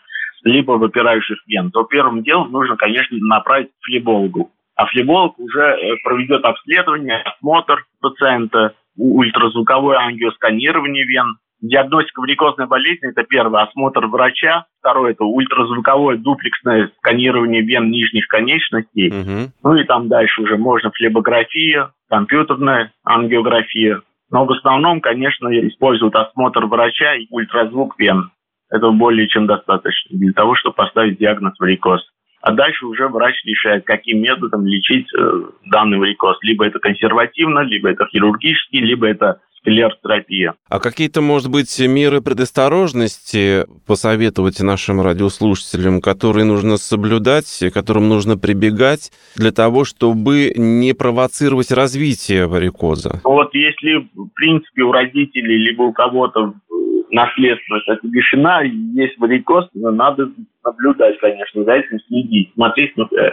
либо 0.44 0.72
выпирающих 0.72 1.38
вен, 1.46 1.70
то 1.70 1.84
первым 1.84 2.22
делом 2.22 2.50
нужно, 2.50 2.76
конечно, 2.76 3.16
направить 3.20 3.68
к 3.68 3.84
флебологу. 3.86 4.50
А 4.74 4.86
флеболог 4.86 5.38
уже 5.38 5.60
э, 5.60 5.96
проведет 6.02 6.44
обследование, 6.44 7.22
осмотр 7.22 7.84
пациента, 8.00 8.74
ультразвуковое 8.96 9.98
ангиосканирование 9.98 11.04
вен, 11.04 11.36
Диагностика 11.62 12.20
варикозной 12.20 12.66
болезни– 12.66 13.08
это 13.10 13.22
первый 13.24 13.62
осмотр 13.62 14.06
врача, 14.06 14.64
второй– 14.80 15.12
это 15.12 15.24
ультразвуковое 15.24 16.16
дуплексное 16.16 16.90
сканирование 16.98 17.62
вен 17.62 17.90
нижних 17.90 18.26
конечностей, 18.28 19.10
Мгм. 19.10 19.52
ну 19.62 19.74
и 19.76 19.84
там 19.84 20.08
дальше 20.08 20.40
уже 20.42 20.56
можно 20.56 20.90
флебография, 20.90 21.90
компьютерная 22.08 22.92
ангиография. 23.04 24.00
Но 24.30 24.46
в 24.46 24.52
основном, 24.52 25.00
конечно, 25.00 25.48
используют 25.68 26.14
осмотр 26.14 26.64
врача 26.66 27.14
и 27.16 27.26
ультразвук 27.30 27.98
вен. 27.98 28.30
Это 28.70 28.90
более 28.90 29.28
чем 29.28 29.46
достаточно 29.46 30.16
для 30.16 30.32
того, 30.32 30.54
чтобы 30.54 30.76
поставить 30.76 31.18
диагноз 31.18 31.58
варикоз. 31.58 32.00
А 32.40 32.52
дальше 32.52 32.86
уже 32.86 33.08
врач 33.08 33.34
решает, 33.44 33.84
каким 33.84 34.22
методом 34.22 34.64
лечить 34.64 35.06
э, 35.12 35.42
данный 35.66 35.98
варикоз. 35.98 36.38
Либо 36.40 36.64
это 36.64 36.78
консервативно, 36.78 37.60
либо 37.60 37.90
это 37.90 38.06
хирургически, 38.06 38.76
либо 38.76 39.08
это 39.08 39.40
склеротерапия. 39.60 40.54
А 40.68 40.80
какие-то, 40.80 41.20
может 41.20 41.50
быть, 41.50 41.78
меры 41.80 42.20
предосторожности 42.20 43.66
посоветовать 43.86 44.60
нашим 44.60 45.00
радиослушателям, 45.00 46.00
которые 46.00 46.44
нужно 46.44 46.76
соблюдать, 46.76 47.62
которым 47.72 48.08
нужно 48.08 48.36
прибегать 48.36 49.10
для 49.36 49.52
того, 49.52 49.84
чтобы 49.84 50.52
не 50.56 50.94
провоцировать 50.94 51.70
развитие 51.72 52.46
варикоза? 52.46 53.20
Ну 53.24 53.30
Вот 53.30 53.54
если, 53.54 54.08
в 54.14 54.28
принципе, 54.34 54.82
у 54.82 54.92
родителей 54.92 55.56
либо 55.56 55.82
у 55.82 55.92
кого-то 55.92 56.54
э, 56.70 56.74
наследственность 57.10 57.88
это 57.88 58.06
решена, 58.08 58.62
есть 58.62 59.18
варикоз, 59.18 59.66
но 59.74 59.90
надо 59.90 60.30
наблюдать, 60.64 61.18
конечно, 61.20 61.64
за 61.64 61.72
этим 61.72 61.98
следить, 62.06 62.52
смотреть, 62.54 62.92
ну, 62.96 63.04
э, 63.04 63.32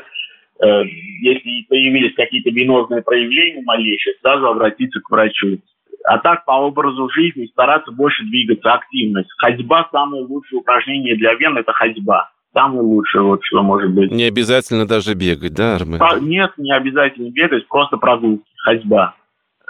э, 0.65 0.83
если 1.21 1.65
появились 1.69 2.15
какие-то 2.15 2.49
венозные 2.49 3.01
проявления 3.01 3.61
малейшие, 3.63 4.15
сразу 4.21 4.47
обратиться 4.47 4.99
к 4.99 5.09
врачу. 5.09 5.59
А 6.04 6.19
так 6.19 6.45
по 6.45 6.52
образу 6.52 7.10
жизни 7.10 7.47
стараться 7.47 7.91
больше 7.91 8.23
двигаться, 8.23 8.73
активность. 8.73 9.30
Ходьба– 9.38 9.89
самое 9.91 10.23
лучшее 10.23 10.60
упражнение 10.60 11.15
для 11.17 11.34
вен– 11.34 11.58
это 11.58 11.73
ходьба. 11.73 12.30
Самое 12.54 12.82
лучшее, 12.82 13.23
вот 13.23 13.41
что 13.43 13.62
может 13.62 13.93
быть. 13.93 14.12
Не 14.12 14.23
обязательно 14.23 14.88
даже 14.88 15.13
бегать, 15.15 15.54
да, 15.54 15.76
Армен? 15.76 16.00
Нет, 16.28 16.52
не 16.58 16.71
обязательно 16.71 17.30
бегать, 17.30 17.67
просто 17.67 17.97
прогулки, 17.97 18.45
ходьба. 18.63 19.15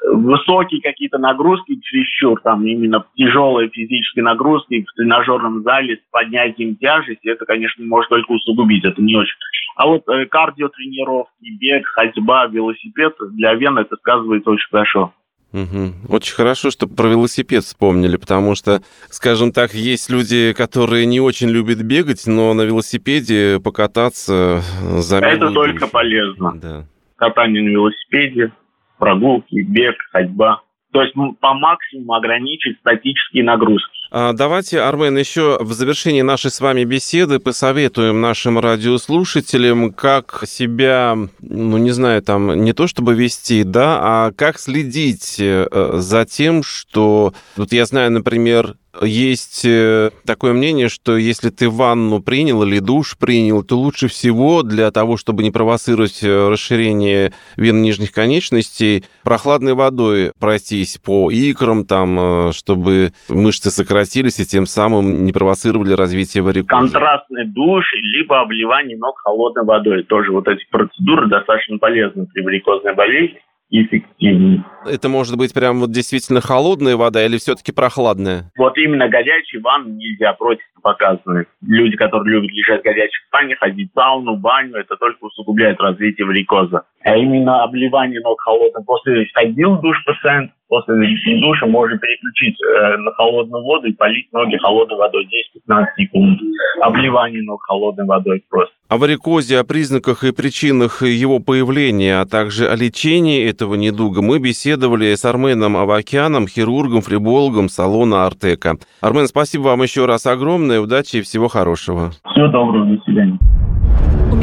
Высокие 0.09 0.79
какие-то 0.79 1.17
нагрузки 1.17 1.79
чересчур, 1.81 2.39
там 2.41 2.65
именно 2.65 3.03
тяжелые 3.17 3.69
физические 3.69 4.23
нагрузки 4.23 4.85
в 4.87 4.93
тренажерном 4.93 5.63
зале 5.63 5.97
с 5.97 6.11
поднятием 6.11 6.75
тяжести, 6.75 7.27
это, 7.27 7.45
конечно, 7.45 7.83
может 7.83 8.09
только 8.09 8.31
усугубить, 8.31 8.85
это 8.85 9.01
не 9.01 9.17
очень. 9.17 9.35
А 9.75 9.87
вот 9.87 10.07
э, 10.07 10.25
кардиотренировки, 10.27 11.49
бег, 11.59 11.85
ходьба, 11.87 12.45
велосипед 12.45 13.15
для 13.31 13.55
вен 13.55 13.79
это 13.79 13.95
сказывается 13.97 14.51
очень 14.51 14.69
хорошо. 14.69 15.13
Мгм. 15.53 15.95
Очень 16.09 16.35
хорошо, 16.35 16.71
что 16.71 16.87
про 16.87 17.07
велосипед 17.07 17.63
вспомнили, 17.63 18.17
потому 18.17 18.53
что, 18.55 18.81
скажем 19.09 19.51
так, 19.53 19.73
есть 19.73 20.09
люди, 20.09 20.53
которые 20.53 21.05
не 21.05 21.19
очень 21.21 21.49
любят 21.49 21.81
бегать, 21.81 22.27
но 22.27 22.53
на 22.53 22.63
велосипеде 22.63 23.59
покататься 23.63 24.61
э, 24.81 24.99
за 24.99 25.17
Это 25.17 25.51
только 25.51 25.79
душу. 25.81 25.91
полезно. 25.91 26.53
Да. 26.61 26.85
Катание 27.15 27.63
на 27.63 27.69
велосипеде, 27.69 28.51
прогулки, 28.99 29.61
бег, 29.61 29.95
ходьба. 30.11 30.61
То 30.91 31.01
есть 31.01 31.15
м, 31.15 31.35
по 31.35 31.53
максимуму 31.53 32.13
ограничить 32.13 32.77
статические 32.79 33.43
нагрузки. 33.43 33.96
А, 34.09 34.33
Давайте, 34.33 34.79
Армен, 34.79 35.17
еще 35.17 35.57
в 35.59 35.73
завершении 35.73 36.21
нашей 36.21 36.51
с 36.51 36.61
вами 36.61 36.83
беседы 36.83 37.39
посоветуем 37.39 38.21
нашим 38.21 38.59
радиослушателям, 38.59 39.91
как 39.91 40.43
себя, 40.47 41.17
ну, 41.39 41.77
не 41.77 41.91
знаю, 41.91 42.21
там, 42.21 42.63
не 42.63 42.73
то 42.73 42.87
чтобы 42.87 43.15
вести, 43.15 43.63
да, 43.63 43.99
а 44.01 44.31
как 44.31 44.59
следить 44.59 45.37
э, 45.39 45.67
за 45.95 46.25
тем, 46.25 46.63
что... 46.63 47.33
Вот 47.55 47.73
я 47.73 47.85
знаю, 47.85 48.11
например, 48.11 48.75
есть 49.01 49.65
э, 49.65 50.11
такое 50.25 50.53
мнение, 50.53 50.89
что 50.89 51.17
если 51.17 51.49
ты 51.49 51.69
ванну 51.69 52.21
принял 52.21 52.63
или 52.63 52.79
душ 52.79 53.17
принял, 53.17 53.63
то 53.63 53.77
лучше 53.77 54.07
всего 54.07 54.63
для 54.63 54.91
того, 54.91 55.17
чтобы 55.17 55.43
не 55.43 55.51
провоцировать 55.51 56.23
э, 56.23 56.49
расширение 56.49 57.33
вен 57.55 57.81
нижних 57.81 58.11
конечностей, 58.11 59.03
прохладной 59.23 59.73
водой 59.73 60.31
пройтись 60.39 60.97
по 60.97 61.29
икрам, 61.31 61.85
там, 61.85 62.19
э, 62.19 62.51
чтобы 62.53 63.11
мышцы 63.29 63.69
сократились 63.69 64.39
и 64.39 64.45
тем 64.45 64.65
самым 64.65 65.25
не 65.25 65.31
провоцировали 65.31 65.93
развитие 65.93 66.43
варикоза. 66.43 66.81
Контрастный 66.81 67.45
душ, 67.45 67.85
либо 68.01 68.41
обливание 68.41 68.97
ног 68.97 69.17
холодной 69.23 69.65
водой. 69.65 70.03
Тоже 70.03 70.31
вот 70.31 70.47
эти 70.47 70.65
процедуры 70.69 71.27
достаточно 71.27 71.77
полезны 71.77 72.25
при 72.27 72.41
варикозной 72.41 72.93
болезни 72.93 73.39
и 73.69 73.83
эффективны. 73.83 74.63
Это 74.85 75.09
может 75.09 75.37
быть 75.37 75.53
прям 75.53 75.79
вот 75.79 75.91
действительно 75.91 76.41
холодная 76.41 76.95
вода 76.95 77.25
или 77.25 77.37
все-таки 77.37 77.71
прохладная? 77.71 78.51
Вот 78.57 78.77
именно 78.77 79.09
горячие 79.09 79.61
ванны 79.61 79.91
нельзя, 79.91 80.33
противопоказаны. 80.33 81.47
Люди, 81.61 81.97
которые 81.97 82.35
любят 82.35 82.51
лежать 82.51 82.81
в 82.81 82.83
горячих 82.83 83.21
бане, 83.31 83.55
ходить 83.55 83.91
в 83.91 83.99
сауну, 83.99 84.37
баню, 84.37 84.75
это 84.75 84.95
только 84.95 85.25
усугубляет 85.25 85.79
развитие 85.79 86.25
варикоза. 86.25 86.83
А 87.03 87.17
именно 87.17 87.63
обливание 87.63 88.21
ног 88.21 88.39
холодным. 88.41 88.83
После 88.85 89.27
ходил 89.33 89.75
в 89.75 89.81
душ 89.81 89.97
пациент, 90.05 90.51
после 90.67 90.95
душа 91.39 91.65
можно 91.65 91.97
переключить 91.97 92.57
э, 92.61 92.97
на 92.97 93.11
холодную 93.11 93.63
воду 93.63 93.87
и 93.87 93.93
полить 93.93 94.31
ноги 94.33 94.57
холодной 94.57 94.97
водой 94.97 95.27
10-15 95.69 95.85
секунд. 95.97 96.39
Обливание 96.81 97.41
ног 97.43 97.61
холодной 97.63 98.05
водой 98.05 98.43
просто. 98.49 98.73
О 98.89 98.97
варикозе, 98.97 99.59
о 99.59 99.63
признаках 99.65 100.23
и 100.23 100.31
причинах 100.31 101.01
его 101.01 101.39
появления, 101.39 102.21
а 102.21 102.25
также 102.25 102.69
о 102.69 102.75
лечении 102.75 103.45
этого 103.45 103.75
недуга 103.75 104.21
мы 104.21 104.39
беседовали 104.39 105.13
с 105.13 105.25
Арменом 105.25 105.75
Авакяном, 105.75 106.47
хирургом, 106.47 107.01
фрибологом 107.01 107.67
салона 107.67 108.25
Артека. 108.25 108.77
Армен, 109.01 109.27
спасибо 109.27 109.63
вам 109.63 109.81
еще 109.83 110.05
раз 110.05 110.25
огромное, 110.25 110.79
удачи 110.79 111.17
и 111.17 111.21
всего 111.21 111.49
хорошего. 111.49 112.11
Всего 112.31 112.47
доброго, 112.47 112.85
до 112.85 113.03
свидания. 113.03 113.37